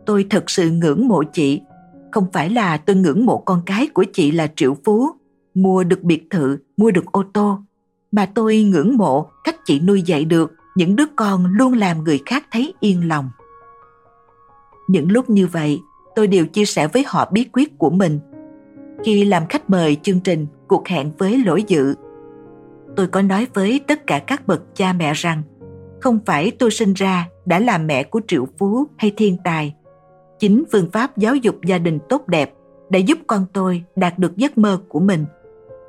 [0.06, 1.60] tôi thật sự ngưỡng mộ chị
[2.12, 5.08] không phải là tôi ngưỡng mộ con cái của chị là triệu phú.
[5.54, 7.58] Mua được biệt thự, mua được ô tô.
[8.12, 12.20] Mà tôi ngưỡng mộ cách chị nuôi dạy được những đứa con luôn làm người
[12.26, 13.30] khác thấy yên lòng.
[14.88, 15.80] Những lúc như vậy,
[16.14, 18.18] tôi đều chia sẻ với họ bí quyết của mình.
[19.04, 21.94] Khi làm khách mời chương trình, cuộc hẹn với lỗi dự.
[22.96, 25.42] Tôi có nói với tất cả các bậc cha mẹ rằng,
[26.00, 29.74] không phải tôi sinh ra đã là mẹ của triệu phú hay thiên tài
[30.38, 32.54] chính phương pháp giáo dục gia đình tốt đẹp
[32.90, 35.24] đã giúp con tôi đạt được giấc mơ của mình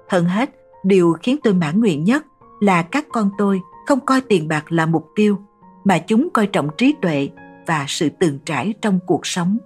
[0.09, 0.49] hơn hết,
[0.83, 2.25] điều khiến tôi mãn nguyện nhất
[2.59, 5.39] là các con tôi không coi tiền bạc là mục tiêu,
[5.83, 7.29] mà chúng coi trọng trí tuệ
[7.67, 9.57] và sự từng trải trong cuộc sống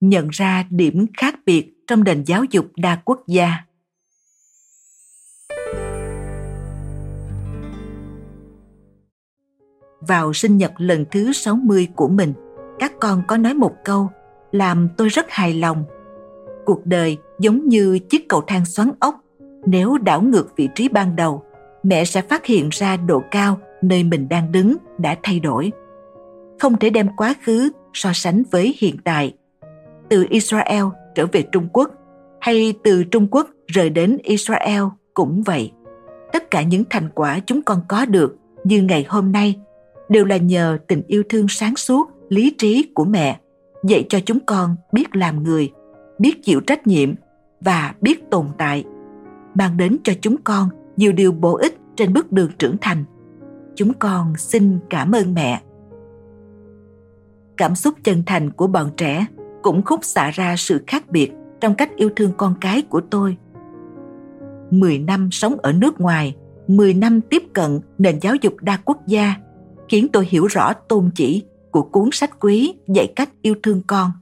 [0.00, 3.64] nhận ra điểm khác biệt trong nền giáo dục đa quốc gia.
[10.00, 12.32] Vào sinh nhật lần thứ 60 của mình,
[12.78, 14.08] các con có nói một câu
[14.52, 15.84] làm tôi rất hài lòng.
[16.64, 19.14] Cuộc đời giống như chiếc cầu thang xoắn ốc,
[19.66, 21.42] nếu đảo ngược vị trí ban đầu,
[21.82, 25.72] mẹ sẽ phát hiện ra độ cao nơi mình đang đứng đã thay đổi.
[26.60, 29.34] Không thể đem quá khứ so sánh với hiện tại
[30.08, 30.84] từ Israel
[31.14, 31.90] trở về Trung Quốc
[32.40, 34.82] hay từ Trung Quốc rời đến Israel
[35.14, 35.72] cũng vậy.
[36.32, 39.60] Tất cả những thành quả chúng con có được như ngày hôm nay
[40.10, 43.40] đều là nhờ tình yêu thương sáng suốt, lý trí của mẹ
[43.84, 45.70] dạy cho chúng con biết làm người,
[46.18, 47.14] biết chịu trách nhiệm
[47.60, 48.84] và biết tồn tại,
[49.54, 53.04] mang đến cho chúng con nhiều điều bổ ích trên bước đường trưởng thành.
[53.74, 55.62] Chúng con xin cảm ơn mẹ.
[57.56, 59.26] Cảm xúc chân thành của bọn trẻ
[59.62, 63.36] cũng khúc xạ ra sự khác biệt trong cách yêu thương con cái của tôi.
[64.70, 66.36] 10 năm sống ở nước ngoài,
[66.68, 69.34] 10 năm tiếp cận nền giáo dục đa quốc gia
[69.90, 74.12] khiến tôi hiểu rõ tôn chỉ của cuốn sách quý dạy cách yêu thương con.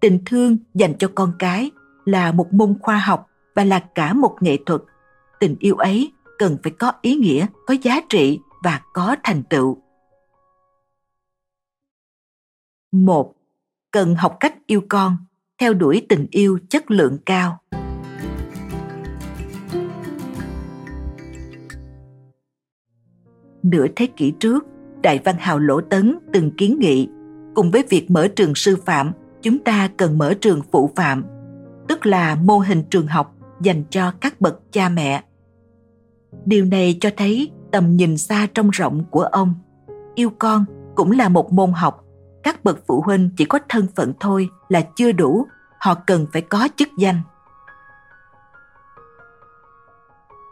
[0.00, 1.70] Tình thương dành cho con cái
[2.04, 4.80] là một môn khoa học và là cả một nghệ thuật.
[5.40, 9.82] Tình yêu ấy cần phải có ý nghĩa, có giá trị và có thành tựu.
[12.92, 13.34] Một
[13.90, 15.16] cần học cách yêu con
[15.58, 17.58] theo đuổi tình yêu chất lượng cao
[23.62, 24.66] nửa thế kỷ trước
[25.02, 27.08] đại văn hào lỗ tấn từng kiến nghị,
[27.54, 31.24] cùng với việc mở trường sư phạm, chúng ta cần mở trường phụ phạm,
[31.88, 35.24] tức là mô hình trường học dành cho các bậc cha mẹ.
[36.44, 39.54] Điều này cho thấy tầm nhìn xa trông rộng của ông.
[40.14, 42.04] Yêu con cũng là một môn học,
[42.42, 45.46] các bậc phụ huynh chỉ có thân phận thôi là chưa đủ,
[45.80, 47.20] họ cần phải có chức danh.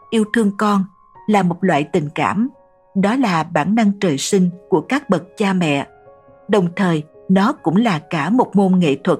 [0.09, 0.85] Yêu thương con
[1.27, 2.49] là một loại tình cảm
[3.01, 5.87] đó là bản năng trời sinh của các bậc cha mẹ.
[6.47, 9.19] Đồng thời, nó cũng là cả một môn nghệ thuật.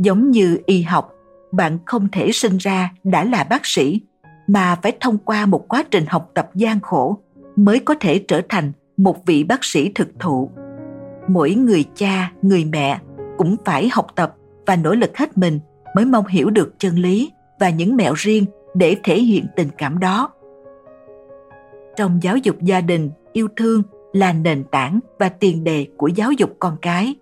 [0.00, 1.14] Giống như y học,
[1.52, 4.00] bạn không thể sinh ra đã là bác sĩ,
[4.46, 7.18] mà phải thông qua một quá trình học tập gian khổ
[7.56, 10.50] mới có thể trở thành một vị bác sĩ thực thụ.
[11.28, 13.00] Mỗi người cha, người mẹ
[13.38, 14.34] cũng phải học tập
[14.66, 15.60] và nỗ lực hết mình
[15.96, 19.98] mới mong hiểu được chân lý và những mẹo riêng để thể hiện tình cảm
[19.98, 20.30] đó
[21.96, 26.32] trong giáo dục gia đình yêu thương là nền tảng và tiền đề của giáo
[26.32, 27.14] dục con cái.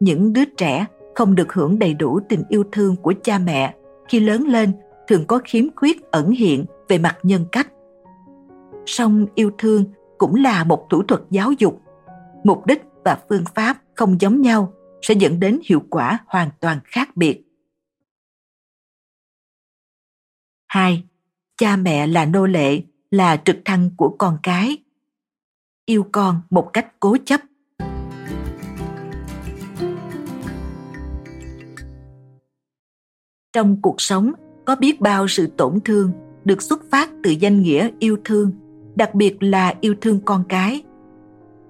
[0.00, 3.74] Những đứa trẻ không được hưởng đầy đủ tình yêu thương của cha mẹ
[4.08, 4.72] khi lớn lên
[5.08, 7.68] thường có khiếm khuyết ẩn hiện về mặt nhân cách.
[8.86, 9.84] Song yêu thương
[10.18, 11.80] cũng là một thủ thuật giáo dục.
[12.44, 14.72] Mục đích và phương pháp không giống nhau
[15.02, 17.42] sẽ dẫn đến hiệu quả hoàn toàn khác biệt.
[20.66, 21.04] 2.
[21.56, 22.82] Cha mẹ là nô lệ,
[23.14, 24.78] là trực thăng của con cái.
[25.86, 27.40] Yêu con một cách cố chấp.
[33.52, 34.32] Trong cuộc sống
[34.64, 36.12] có biết bao sự tổn thương
[36.44, 38.50] được xuất phát từ danh nghĩa yêu thương,
[38.94, 40.82] đặc biệt là yêu thương con cái.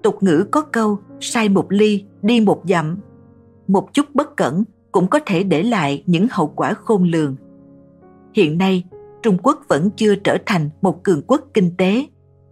[0.03, 2.97] Tục ngữ có câu sai một ly đi một dặm.
[3.67, 7.35] Một chút bất cẩn cũng có thể để lại những hậu quả khôn lường.
[8.33, 8.83] Hiện nay,
[9.25, 12.05] Trung Quốc vẫn chưa trở thành một cường quốc kinh tế.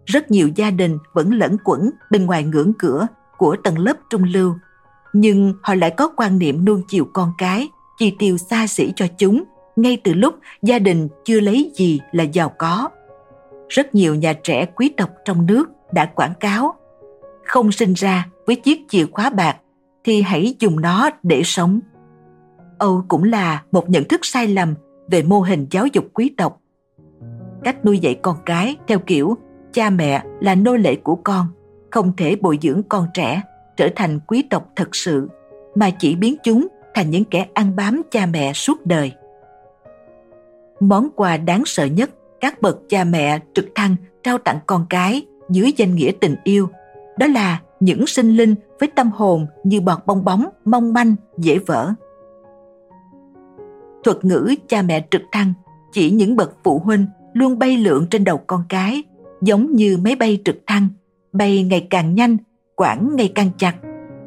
[0.05, 3.07] Rất nhiều gia đình vẫn lẫn quẩn bên ngoài ngưỡng cửa
[3.38, 4.55] của tầng lớp trung lưu.
[5.13, 9.05] Nhưng họ lại có quan niệm nuông chiều con cái, chi tiêu xa xỉ cho
[9.17, 9.43] chúng
[9.75, 12.89] ngay từ lúc gia đình chưa lấy gì là giàu có.
[13.69, 16.75] Rất nhiều nhà trẻ quý tộc trong nước đã quảng cáo
[17.43, 19.57] không sinh ra với chiếc chìa khóa bạc
[20.03, 21.79] thì hãy dùng nó để sống.
[22.77, 24.73] Âu cũng là một nhận thức sai lầm
[25.12, 26.59] về mô hình giáo dục quý tộc
[27.63, 29.38] cách nuôi dạy con cái theo kiểu,
[29.71, 31.47] cha mẹ là nô lệ của con,
[31.91, 33.41] không thể bồi dưỡng con trẻ,
[33.78, 35.30] trở thành quý tộc thật sự,
[35.76, 39.12] mà chỉ biến chúng thành những kẻ ăn bám cha mẹ suốt đời.
[40.80, 42.10] Món quà đáng sợ nhất,
[42.41, 46.69] các bậc cha mẹ trực thăng trao tặng con cái dưới danh nghĩa tình yêu,
[47.19, 51.58] đó là những sinh linh với tâm hồn như bọt bong bóng, mong manh, dễ
[51.58, 51.93] vỡ.
[54.04, 55.54] Thuật ngữ cha mẹ trực thăng
[55.91, 59.04] chỉ những bậc phụ huynh luôn bay lượn trên đầu con cái,
[59.41, 60.88] giống như máy bay trực thăng,
[61.32, 62.38] bay ngày càng nhanh,
[62.76, 63.76] quãng ngày càng chặt.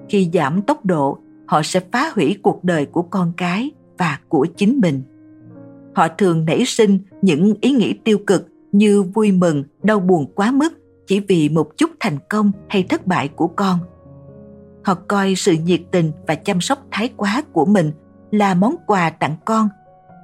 [0.08, 4.46] Khi giảm tốc độ, họ sẽ phá hủy cuộc đời của con cái và của
[4.56, 5.02] chính mình.
[5.94, 10.50] Họ thường nảy sinh những ý nghĩ tiêu cực như vui mừng, đau buồn quá
[10.50, 10.72] mức
[11.06, 13.78] chỉ vì một chút thành công hay thất bại của con.
[14.84, 17.92] Họ coi sự nhiệt tình và chăm sóc thái quá của mình
[18.30, 19.68] là món quà tặng con.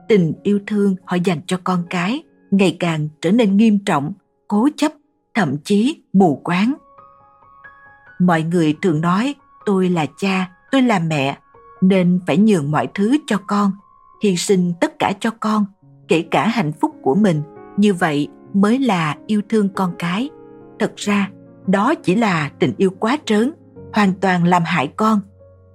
[0.08, 4.12] Tình yêu thương họ dành cho con cái ngày càng trở nên nghiêm trọng,
[4.48, 4.92] cố chấp,
[5.34, 6.74] thậm chí mù quáng.
[8.18, 9.34] Mọi người thường nói,
[9.66, 11.38] tôi là cha, tôi là mẹ,
[11.80, 13.72] nên phải nhường mọi thứ cho con,
[14.22, 15.64] hy sinh tất cả cho con,
[16.08, 17.42] kể cả hạnh phúc của mình.
[17.76, 20.30] Như vậy mới là yêu thương con cái.
[20.78, 21.30] Thật ra,
[21.66, 23.52] đó chỉ là tình yêu quá trớn,
[23.92, 25.20] hoàn toàn làm hại con.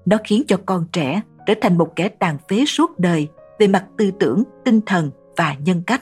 [0.05, 3.27] Nó khiến cho con trẻ trở thành một kẻ tàn phế suốt đời
[3.59, 6.01] về mặt tư tưởng, tinh thần và nhân cách.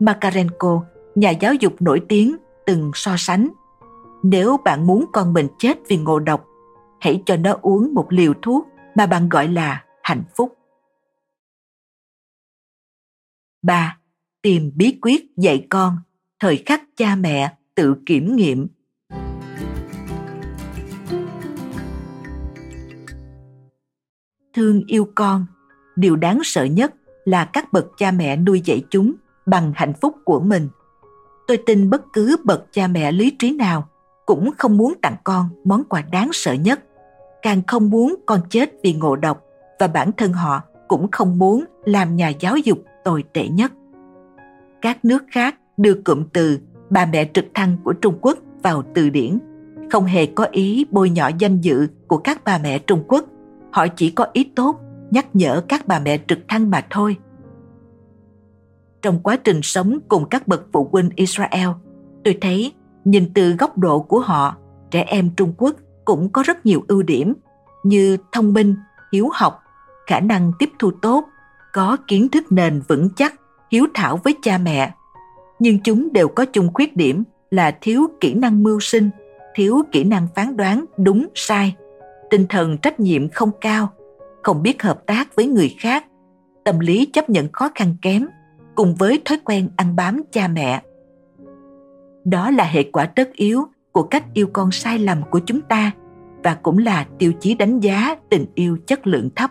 [0.00, 0.84] Makarenko,
[1.14, 3.48] nhà giáo dục nổi tiếng, từng so sánh.
[4.22, 6.46] Nếu bạn muốn con mình chết vì ngộ độc,
[7.00, 10.54] hãy cho nó uống một liều thuốc mà bạn gọi là hạnh phúc.
[13.62, 13.98] 3.
[14.42, 15.98] Tìm bí quyết dạy con,
[16.40, 18.68] thời khắc cha mẹ tự kiểm nghiệm.
[24.54, 25.46] Thương yêu con,
[25.96, 26.94] điều đáng sợ nhất
[27.24, 29.14] là các bậc cha mẹ nuôi dạy chúng
[29.50, 30.68] bằng hạnh phúc của mình.
[31.46, 33.88] Tôi tin bất cứ bậc cha mẹ lý trí nào
[34.26, 36.80] cũng không muốn tặng con món quà đáng sợ nhất.
[37.42, 39.42] Càng không muốn con chết vì ngộ độc
[39.78, 43.72] và bản thân họ cũng không muốn làm nhà giáo dục tồi tệ nhất.
[44.82, 46.58] Các nước khác đưa cụm từ
[46.90, 49.38] bà mẹ trực thăng của trung quốc vào từ điển.
[49.90, 53.24] Không hề có ý bôi nhọ danh dự của các bà mẹ trung quốc.
[53.72, 54.80] Họ chỉ có ý tốt
[55.10, 57.16] nhắc nhở các bà mẹ trực thăng mà thôi
[59.02, 61.68] trong quá trình sống cùng các bậc phụ huynh Israel,
[62.24, 62.72] tôi thấy
[63.04, 64.56] nhìn từ góc độ của họ,
[64.90, 67.34] trẻ em Trung Quốc cũng có rất nhiều ưu điểm
[67.82, 68.76] như thông minh,
[69.12, 69.62] hiếu học,
[70.06, 71.24] khả năng tiếp thu tốt,
[71.72, 73.34] có kiến thức nền vững chắc,
[73.70, 74.94] hiếu thảo với cha mẹ.
[75.58, 79.10] Nhưng chúng đều có chung khuyết điểm là thiếu kỹ năng mưu sinh,
[79.54, 81.76] thiếu kỹ năng phán đoán đúng sai
[82.30, 83.88] tinh thần trách nhiệm không cao
[84.42, 86.04] không biết hợp tác với người khác
[86.64, 88.26] tâm lý chấp nhận khó khăn kém
[88.78, 90.82] cùng với thói quen ăn bám cha mẹ.
[92.24, 95.90] Đó là hệ quả tất yếu của cách yêu con sai lầm của chúng ta
[96.44, 99.50] và cũng là tiêu chí đánh giá tình yêu chất lượng thấp.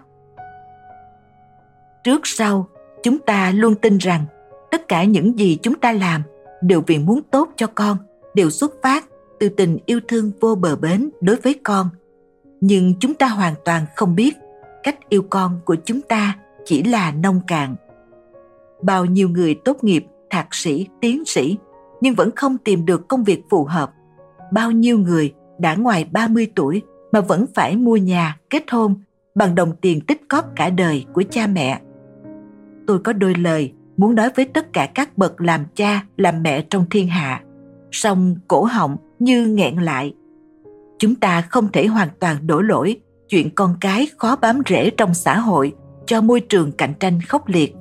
[2.04, 2.68] Trước sau,
[3.04, 4.26] chúng ta luôn tin rằng
[4.72, 6.22] tất cả những gì chúng ta làm
[6.62, 7.98] đều vì muốn tốt cho con,
[8.34, 9.06] đều xuất phát
[9.40, 11.90] từ tình yêu thương vô bờ bến đối với con.
[12.62, 14.38] Nhưng chúng ta hoàn toàn không biết
[14.84, 17.76] cách yêu con của chúng ta chỉ là nông cạn
[18.82, 21.58] bao nhiêu người tốt nghiệp thạc sĩ tiến sĩ
[22.02, 23.92] nhưng vẫn không tìm được công việc phù hợp
[24.52, 28.96] bao nhiêu người đã ngoài 30 tuổi mà vẫn phải mua nhà, kết hôn
[29.36, 31.82] bằng đồng tiền tích cóp cả đời của cha mẹ.
[32.88, 36.62] Tôi có đôi lời muốn nói với tất cả các bậc làm cha, làm mẹ
[36.62, 37.42] trong thiên hạ.
[37.92, 40.14] Song cổ họng như nghẹn lại.
[41.00, 43.00] Chúng ta không thể hoàn toàn đổ lỗi
[43.30, 45.74] chuyện con cái khó bám rễ trong xã hội
[46.06, 47.76] cho môi trường cạnh tranh khốc liệt.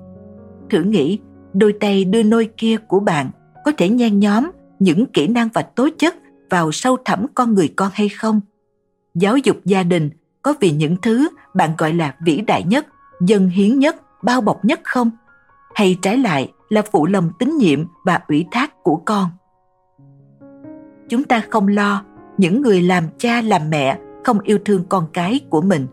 [0.71, 1.19] Thử nghĩ,
[1.53, 3.31] đôi tay đưa nôi kia của bạn
[3.64, 6.14] có thể nhen nhóm những kỹ năng và tố chất
[6.51, 8.41] vào sâu thẳm con người con hay không?
[9.14, 10.11] Giáo dục gia đình
[10.43, 12.87] có vì những thứ bạn gọi là vĩ đại nhất,
[13.21, 15.11] dân hiến nhất, bao bọc nhất không?
[15.75, 19.29] Hay trái lại là phụ lòng tín nhiệm và ủy thác của con?
[21.09, 22.05] Chúng ta không lo
[22.39, 25.87] những người làm cha làm mẹ không yêu thương con cái của mình,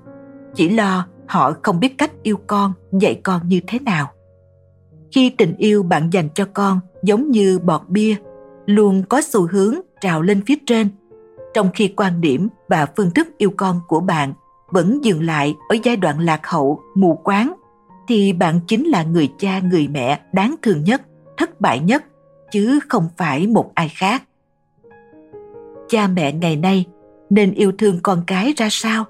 [0.56, 4.13] chỉ lo họ không biết cách yêu con, dạy con như thế nào.
[5.14, 8.16] Khi tình yêu bạn dành cho con giống như bọt bia,
[8.66, 10.90] luôn có xu hướng trào lên phía trên.
[11.54, 14.34] Trong khi quan điểm và phương thức yêu con của bạn
[14.70, 17.54] vẫn dừng lại ở giai đoạn lạc hậu mù quáng
[18.08, 21.02] thì bạn chính là người cha người mẹ đáng thương nhất
[21.38, 22.04] thất bại nhất
[22.52, 24.24] chứ không phải một ai khác.
[25.90, 26.86] Cha mẹ ngày nay
[27.30, 29.06] nên yêu thương con cái ra sao?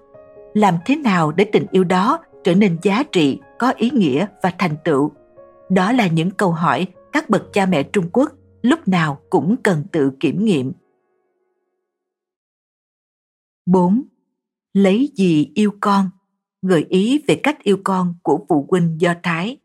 [0.53, 4.51] Làm thế nào để tình yêu đó trở nên giá trị có ý nghĩa và
[4.57, 5.11] thành tựu?
[5.73, 9.83] Đó là những câu hỏi các bậc cha mẹ trung quốc lúc nào cũng cần
[9.91, 10.71] tự kiểm nghiệm
[13.65, 14.03] 4.
[14.73, 16.09] Lấy gì yêu con?
[16.61, 19.57] Gợi ý về cách yêu con của phụ huynh Do Thái.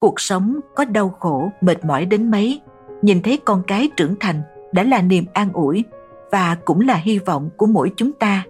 [0.00, 2.60] Cuộc sống có đau khổ, mệt mỏi đến mấy,
[3.02, 5.84] nhìn thấy con cái trưởng thành đã là niềm an ủi
[6.32, 8.44] và cũng là hy vọng của mỗi chúng ta.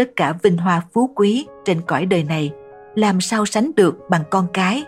[0.00, 2.52] Tất cả vinh hoa phú quý trên cõi đời này
[2.94, 4.84] làm sao sánh được bằng con cái.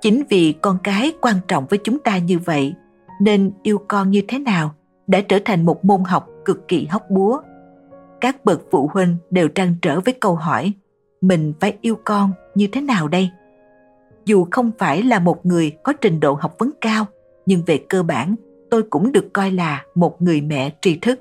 [0.00, 2.74] Chính vì con cái quan trọng với chúng ta như vậy
[3.20, 4.74] nên yêu con như thế nào
[5.06, 7.40] đã trở thành một môn học cực kỳ hóc búa.
[8.20, 10.72] Các bậc phụ huynh đều trăn trở với câu hỏi
[11.20, 13.30] mình phải yêu con như thế nào đây?
[14.24, 17.06] Dù không phải là một người có trình độ học vấn cao,
[17.46, 18.34] nhưng về cơ bản
[18.70, 21.20] tôi cũng được coi là một người mẹ tri thức.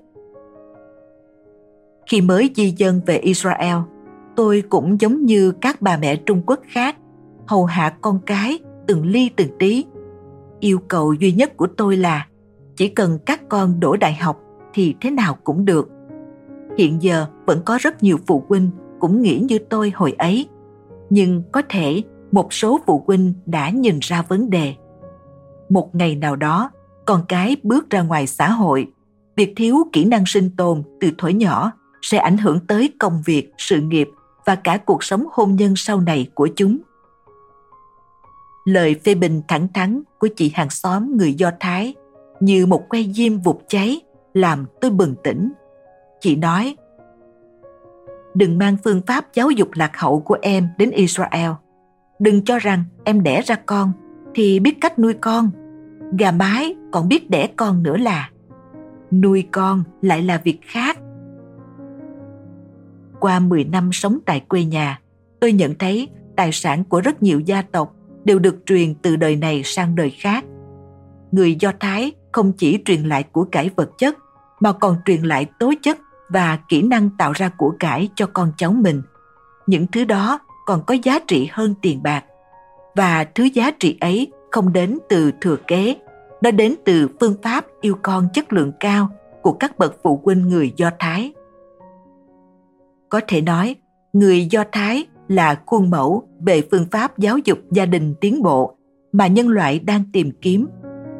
[2.09, 3.77] Khi mới di dân về Israel,
[4.35, 6.97] tôi cũng giống như các bà mẹ Trung Quốc khác,
[7.47, 9.85] hầu hạ con cái từng ly từng tí.
[10.59, 12.27] Yêu cầu duy nhất của tôi là
[12.75, 14.39] chỉ cần các con đổ đại học
[14.73, 15.89] thì thế nào cũng được.
[16.77, 20.47] Hiện giờ vẫn có rất nhiều phụ huynh cũng nghĩ như tôi hồi ấy
[21.09, 24.73] nhưng có thể một số phụ huynh đã nhìn ra vấn đề.
[25.69, 26.71] Một ngày nào đó
[27.05, 28.87] con cái bước ra ngoài xã hội
[29.35, 33.51] việc thiếu kỹ năng sinh tồn từ thuở nhỏ sẽ ảnh hưởng tới công việc
[33.57, 34.09] sự nghiệp
[34.45, 36.77] và cả cuộc sống hôn nhân sau này của chúng
[38.65, 41.93] lời phê bình thẳng thắn của chị hàng xóm người Do Thái
[42.39, 44.01] như một que diêm vụt cháy
[44.33, 45.51] làm tôi bừng tỉnh.
[46.19, 46.75] Chị nói,
[48.33, 51.51] đừng mang phương pháp giáo dục lạc hậu của em đến Israel.
[52.19, 53.91] Đừng cho rằng em đẻ ra con
[54.35, 55.49] thì biết cách nuôi con.
[56.19, 58.29] Gà mái còn biết đẻ con nữa là.
[59.11, 60.97] Nuôi con lại là việc khác.
[63.19, 64.99] Qua 10 năm sống tại quê nhà,
[65.39, 67.93] tôi nhận thấy tài sản của rất nhiều gia tộc
[68.23, 70.45] đều được truyền từ đời này sang đời khác.
[71.31, 74.17] Người Do Thái không chỉ truyền lại của cải vật chất
[74.59, 75.97] mà còn truyền lại tố chất
[76.29, 79.01] và kỹ năng tạo ra của cải cho con cháu mình.
[79.67, 82.23] Những thứ đó còn có giá trị hơn tiền bạc.
[82.95, 85.95] Và thứ giá trị ấy không đến từ thừa kế,
[86.41, 89.09] nó đến từ phương pháp yêu con chất lượng cao
[89.41, 91.33] của các bậc phụ huynh người Do Thái.
[93.09, 93.75] Có thể nói,
[94.13, 98.75] người Do Thái là khuôn mẫu về phương pháp giáo dục gia đình tiến bộ
[99.11, 100.67] mà nhân loại đang tìm kiếm.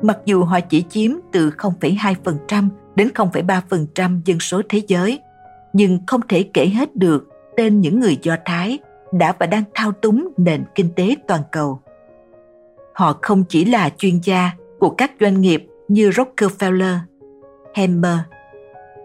[0.02, 5.20] Mặc dù họ chỉ chiếm từ 0,2% đến 0,3% dân số thế giới,
[5.74, 7.28] nhưng không thể kể hết được
[7.58, 8.80] tên những người Do Thái
[9.12, 11.80] đã và đang thao túng nền kinh tế toàn cầu.
[12.94, 16.98] Họ không chỉ là chuyên gia của các doanh nghiệp như Rockefeller,
[17.74, 18.18] Hammer,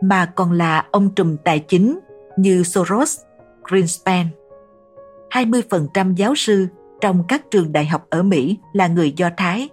[0.01, 1.99] mà còn là ông trùm tài chính
[2.37, 3.20] như Soros,
[3.70, 4.26] Greenspan.
[5.30, 6.66] 20% giáo sư
[7.01, 9.68] trong các trường đại học ở Mỹ là người Do Thái.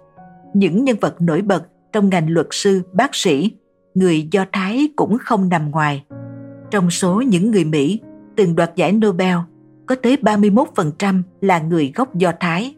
[0.54, 3.52] Những nhân vật nổi bật trong ngành luật sư, bác sĩ,
[3.94, 6.04] người Do Thái cũng không nằm ngoài.
[6.70, 8.00] Trong số những người Mỹ
[8.36, 9.36] từng đoạt giải Nobel,
[9.86, 12.74] có tới 31% là người gốc Do Thái.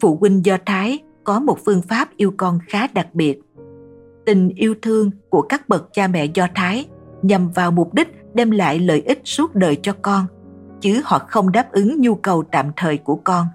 [0.00, 3.40] Phụ huynh Do Thái có một phương pháp yêu con khá đặc biệt.
[4.26, 6.86] Tình yêu thương của các bậc cha mẹ Do Thái
[7.22, 10.26] nhằm vào mục đích đem lại lợi ích suốt đời cho con,
[10.80, 13.46] chứ họ không đáp ứng nhu cầu tạm thời của con.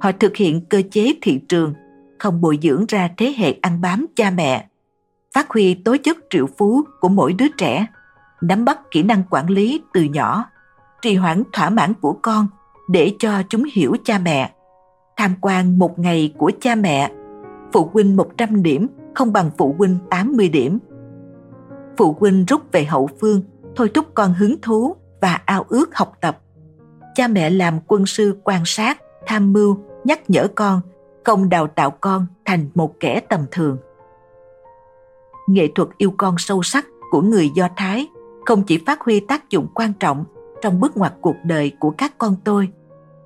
[0.00, 1.74] Họ thực hiện cơ chế thị trường,
[2.18, 4.68] không bồi dưỡng ra thế hệ ăn bám cha mẹ,
[5.34, 7.86] phát huy tố chất triệu phú của mỗi đứa trẻ,
[8.40, 10.44] nắm bắt kỹ năng quản lý từ nhỏ,
[11.02, 12.46] trì hoãn thỏa mãn của con
[12.88, 14.52] để cho chúng hiểu cha mẹ.
[15.16, 17.10] Tham quan một ngày của cha mẹ,
[17.72, 20.78] phụ huynh 100 điểm không bằng phụ huynh 80 điểm.
[21.96, 23.42] Phụ huynh rút về hậu phương,
[23.76, 26.38] thôi thúc con hứng thú và ao ước học tập.
[27.14, 30.80] Cha mẹ làm quân sư quan sát, tham mưu, nhắc nhở con,
[31.24, 33.76] không đào tạo con thành một kẻ tầm thường.
[35.48, 38.08] Nghệ thuật yêu con sâu sắc của người Do Thái
[38.46, 40.24] không chỉ phát huy tác dụng quan trọng
[40.62, 42.68] trong bước ngoặt cuộc đời của các con tôi,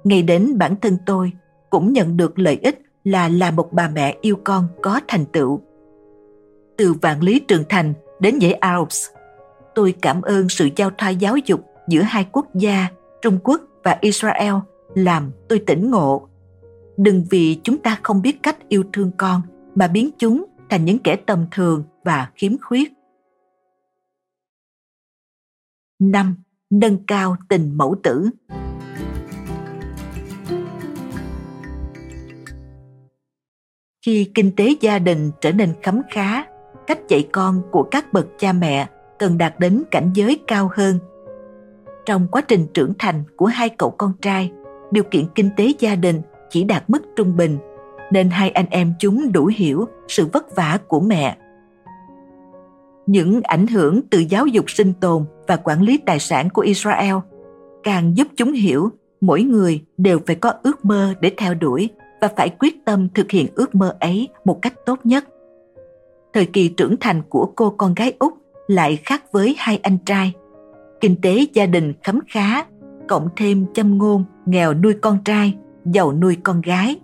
[0.04, 1.32] ngay đến bản thân tôi
[1.70, 5.60] cũng nhận được lợi ích là là một bà mẹ yêu con có thành tựu.
[6.76, 9.06] Từ vạn lý trường thành đến dãy Alps,
[9.78, 12.86] tôi cảm ơn sự giao thoa giáo dục giữa hai quốc gia
[13.22, 14.54] Trung Quốc và Israel
[14.94, 16.28] làm tôi tỉnh ngộ.
[16.96, 19.42] Đừng vì chúng ta không biết cách yêu thương con
[19.74, 22.92] mà biến chúng thành những kẻ tầm thường và khiếm khuyết.
[25.98, 26.36] 5.
[26.70, 28.30] Nâng cao tình mẫu tử
[34.06, 36.44] Khi kinh tế gia đình trở nên khấm khá,
[36.86, 38.88] cách dạy con của các bậc cha mẹ
[39.18, 40.98] cần đạt đến cảnh giới cao hơn.
[42.06, 44.52] Trong quá trình trưởng thành của hai cậu con trai,
[44.90, 47.58] điều kiện kinh tế gia đình chỉ đạt mức trung bình,
[48.12, 51.36] nên hai anh em chúng đủ hiểu sự vất vả của mẹ.
[53.06, 57.14] Những ảnh hưởng từ giáo dục sinh tồn và quản lý tài sản của Israel
[57.82, 58.90] càng giúp chúng hiểu
[59.20, 61.88] mỗi người đều phải có ước mơ để theo đuổi
[62.20, 65.24] và phải quyết tâm thực hiện ước mơ ấy một cách tốt nhất.
[66.32, 68.32] Thời kỳ trưởng thành của cô con gái Úc
[68.68, 70.32] lại khác với hai anh trai.
[71.00, 72.64] Kinh tế gia đình khấm khá,
[73.08, 77.00] cộng thêm châm ngôn nghèo nuôi con trai, giàu nuôi con gái,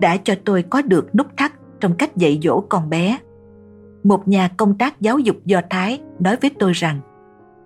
[0.00, 3.18] đã cho tôi có được nút thắt trong cách dạy dỗ con bé.
[4.04, 7.00] Một nhà công tác giáo dục Do Thái nói với tôi rằng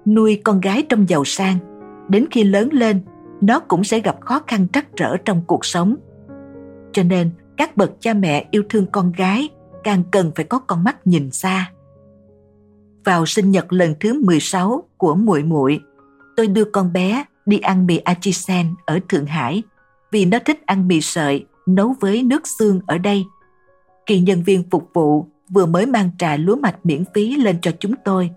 [0.07, 1.57] nuôi con gái trong giàu sang,
[2.09, 3.01] đến khi lớn lên,
[3.41, 5.97] nó cũng sẽ gặp khó khăn trắc trở trong cuộc sống.
[6.93, 9.49] Cho nên, các bậc cha mẹ yêu thương con gái
[9.85, 11.73] càng cần phải có con mắt nhìn xa.
[13.05, 15.81] Vào sinh nhật lần thứ 16 của muội muội,
[16.37, 19.63] tôi đưa con bé đi ăn mì Achisen ở Thượng Hải
[20.13, 23.25] vì nó thích ăn mì sợi nấu với nước xương ở đây.
[24.07, 27.71] Kỳ nhân viên phục vụ vừa mới mang trà lúa mạch miễn phí lên cho
[27.81, 28.31] chúng tôi.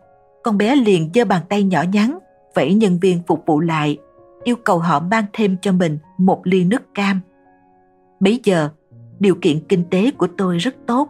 [0.43, 2.17] Con bé liền giơ bàn tay nhỏ nhắn,
[2.55, 3.97] vẫy nhân viên phục vụ lại,
[4.43, 7.19] yêu cầu họ mang thêm cho mình một ly nước cam.
[8.19, 8.69] Bây giờ,
[9.19, 11.09] điều kiện kinh tế của tôi rất tốt,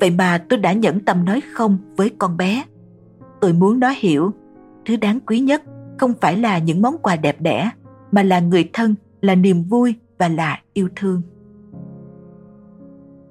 [0.00, 2.64] vậy mà tôi đã nhẫn tâm nói không với con bé.
[3.40, 4.34] Tôi muốn nó hiểu,
[4.86, 5.62] thứ đáng quý nhất
[5.98, 7.70] không phải là những món quà đẹp đẽ,
[8.12, 11.22] mà là người thân, là niềm vui và là yêu thương.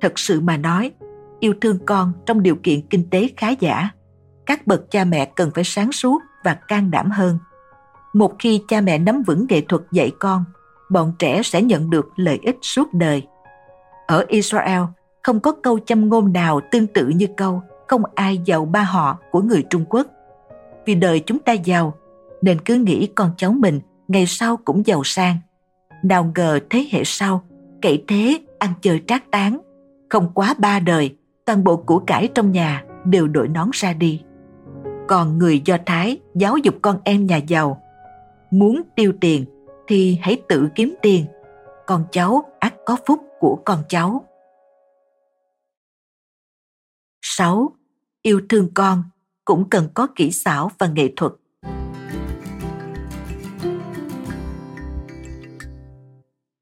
[0.01, 0.91] Thật sự mà nói,
[1.39, 3.89] yêu thương con trong điều kiện kinh tế khá giả,
[4.45, 7.37] các bậc cha mẹ cần phải sáng suốt và can đảm hơn.
[8.13, 10.43] Một khi cha mẹ nắm vững nghệ thuật dạy con,
[10.91, 13.27] bọn trẻ sẽ nhận được lợi ích suốt đời.
[14.07, 14.81] Ở Israel,
[15.23, 19.17] không có câu châm ngôn nào tương tự như câu không ai giàu ba họ
[19.31, 20.07] của người Trung Quốc.
[20.85, 21.93] Vì đời chúng ta giàu,
[22.41, 25.37] nên cứ nghĩ con cháu mình ngày sau cũng giàu sang.
[26.03, 27.43] Nào ngờ thế hệ sau,
[27.81, 29.59] cậy thế ăn chơi trác tán.
[30.09, 31.15] Không quá ba đời,
[31.45, 34.21] toàn bộ của cải trong nhà đều đổi nón ra đi.
[35.07, 37.81] Còn người Do Thái giáo dục con em nhà giàu.
[38.51, 39.45] Muốn tiêu tiền
[39.87, 41.25] thì hãy tự kiếm tiền.
[41.87, 44.25] Con cháu ắt có phúc của con cháu.
[47.21, 47.78] 6.
[48.23, 49.03] Yêu thương con
[49.45, 51.31] cũng cần có kỹ xảo và nghệ thuật.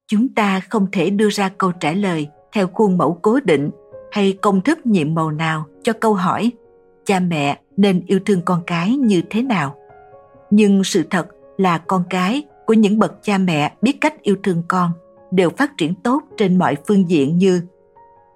[0.08, 3.70] Chúng ta không thể đưa ra câu trả lời theo khuôn mẫu cố định
[4.12, 6.51] hay công thức nhiệm màu nào cho câu hỏi
[7.05, 9.76] cha mẹ nên yêu thương con cái như thế nào.
[10.49, 11.28] Nhưng sự thật
[11.58, 14.91] là con cái của những bậc cha mẹ biết cách yêu thương con
[15.32, 17.62] đều phát triển tốt trên mọi phương diện như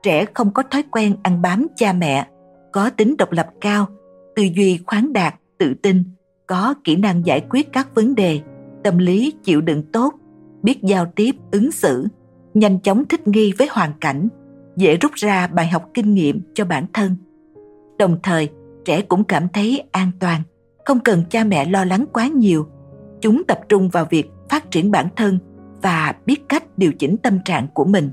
[0.03, 2.27] trẻ không có thói quen ăn bám cha mẹ,
[2.71, 3.87] có tính độc lập cao,
[4.35, 6.03] tư duy khoáng đạt, tự tin,
[6.47, 8.39] có kỹ năng giải quyết các vấn đề,
[8.83, 10.13] tâm lý chịu đựng tốt,
[10.63, 12.07] biết giao tiếp, ứng xử,
[12.53, 14.27] nhanh chóng thích nghi với hoàn cảnh,
[14.77, 17.15] dễ rút ra bài học kinh nghiệm cho bản thân.
[17.97, 18.49] Đồng thời,
[18.85, 20.41] trẻ cũng cảm thấy an toàn,
[20.85, 22.67] không cần cha mẹ lo lắng quá nhiều.
[23.21, 25.39] Chúng tập trung vào việc phát triển bản thân
[25.81, 28.09] và biết cách điều chỉnh tâm trạng của mình.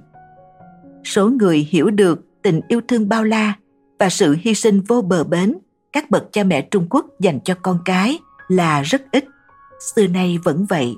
[1.05, 3.55] Số người hiểu được tình yêu thương bao la
[3.99, 5.59] và sự hy sinh vô bờ bến
[5.93, 8.19] các bậc cha mẹ Trung Quốc dành cho con cái
[8.49, 9.25] là rất ít.
[9.95, 10.97] Xưa nay vẫn vậy.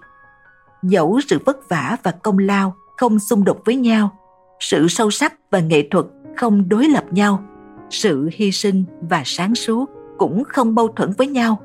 [0.83, 4.19] Dẫu sự vất vả và công lao không xung đột với nhau,
[4.61, 7.45] sự sâu sắc và nghệ thuật không đối lập nhau,
[7.91, 11.61] sự hy sinh và sáng suốt cũng không mâu thuẫn với nhau.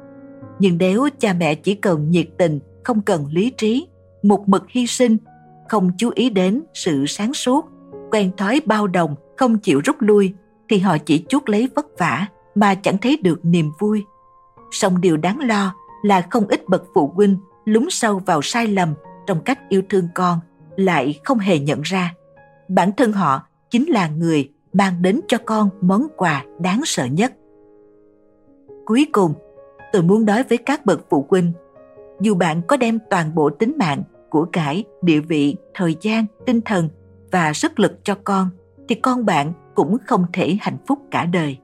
[0.60, 3.88] Nhưng nếu cha mẹ chỉ cần nhiệt tình, không cần lý trí,
[4.24, 5.18] một mực hy sinh,
[5.70, 7.66] không chú ý đến sự sáng suốt,
[8.12, 10.34] quen thói bao đồng, không chịu rút lui,
[10.70, 14.06] thì họ chỉ chuốc lấy vất vả mà chẳng thấy được niềm vui.
[14.72, 18.94] Song điều đáng lo là không ít bậc phụ huynh lún sâu vào sai lầm
[19.28, 20.40] trong cách yêu thương con
[20.76, 22.14] lại không hề nhận ra
[22.68, 27.34] bản thân họ chính là người mang đến cho con món quà đáng sợ nhất
[28.86, 29.34] cuối cùng,
[29.92, 31.52] tôi muốn nói với các bậc phụ huynh,
[32.22, 36.62] dù bạn có đem toàn bộ tính mạng của cải, địa vị, thời gian, tinh
[36.62, 36.90] thần
[37.32, 38.50] và sức lực cho con,
[38.90, 41.58] thì con bạn cũng không thể hạnh phúc cả đời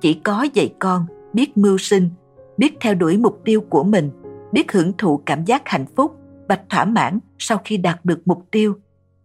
[0.00, 2.08] chỉ có dạy con biết mưu sinh,
[2.56, 4.10] biết theo đuổi mục tiêu của mình,
[4.52, 6.16] biết hưởng thụ cảm giác hạnh phúc
[6.48, 8.74] và thỏa mãn sau khi đạt được mục tiêu,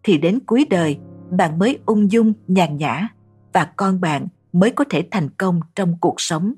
[0.02, 0.98] thì đến cuối đời,
[1.30, 3.08] bạn mới ung dung, nhàn nhã
[3.52, 6.52] và con bạn mới có thể thành công trong cuộc sống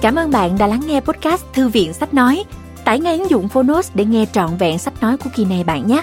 [0.00, 2.44] Cảm ơn bạn đã lắng nghe podcast Thư viện Sách Nói.
[2.84, 5.86] Tải ngay ứng dụng Phonos để nghe trọn vẹn sách nói của kỳ này bạn
[5.86, 6.02] nhé.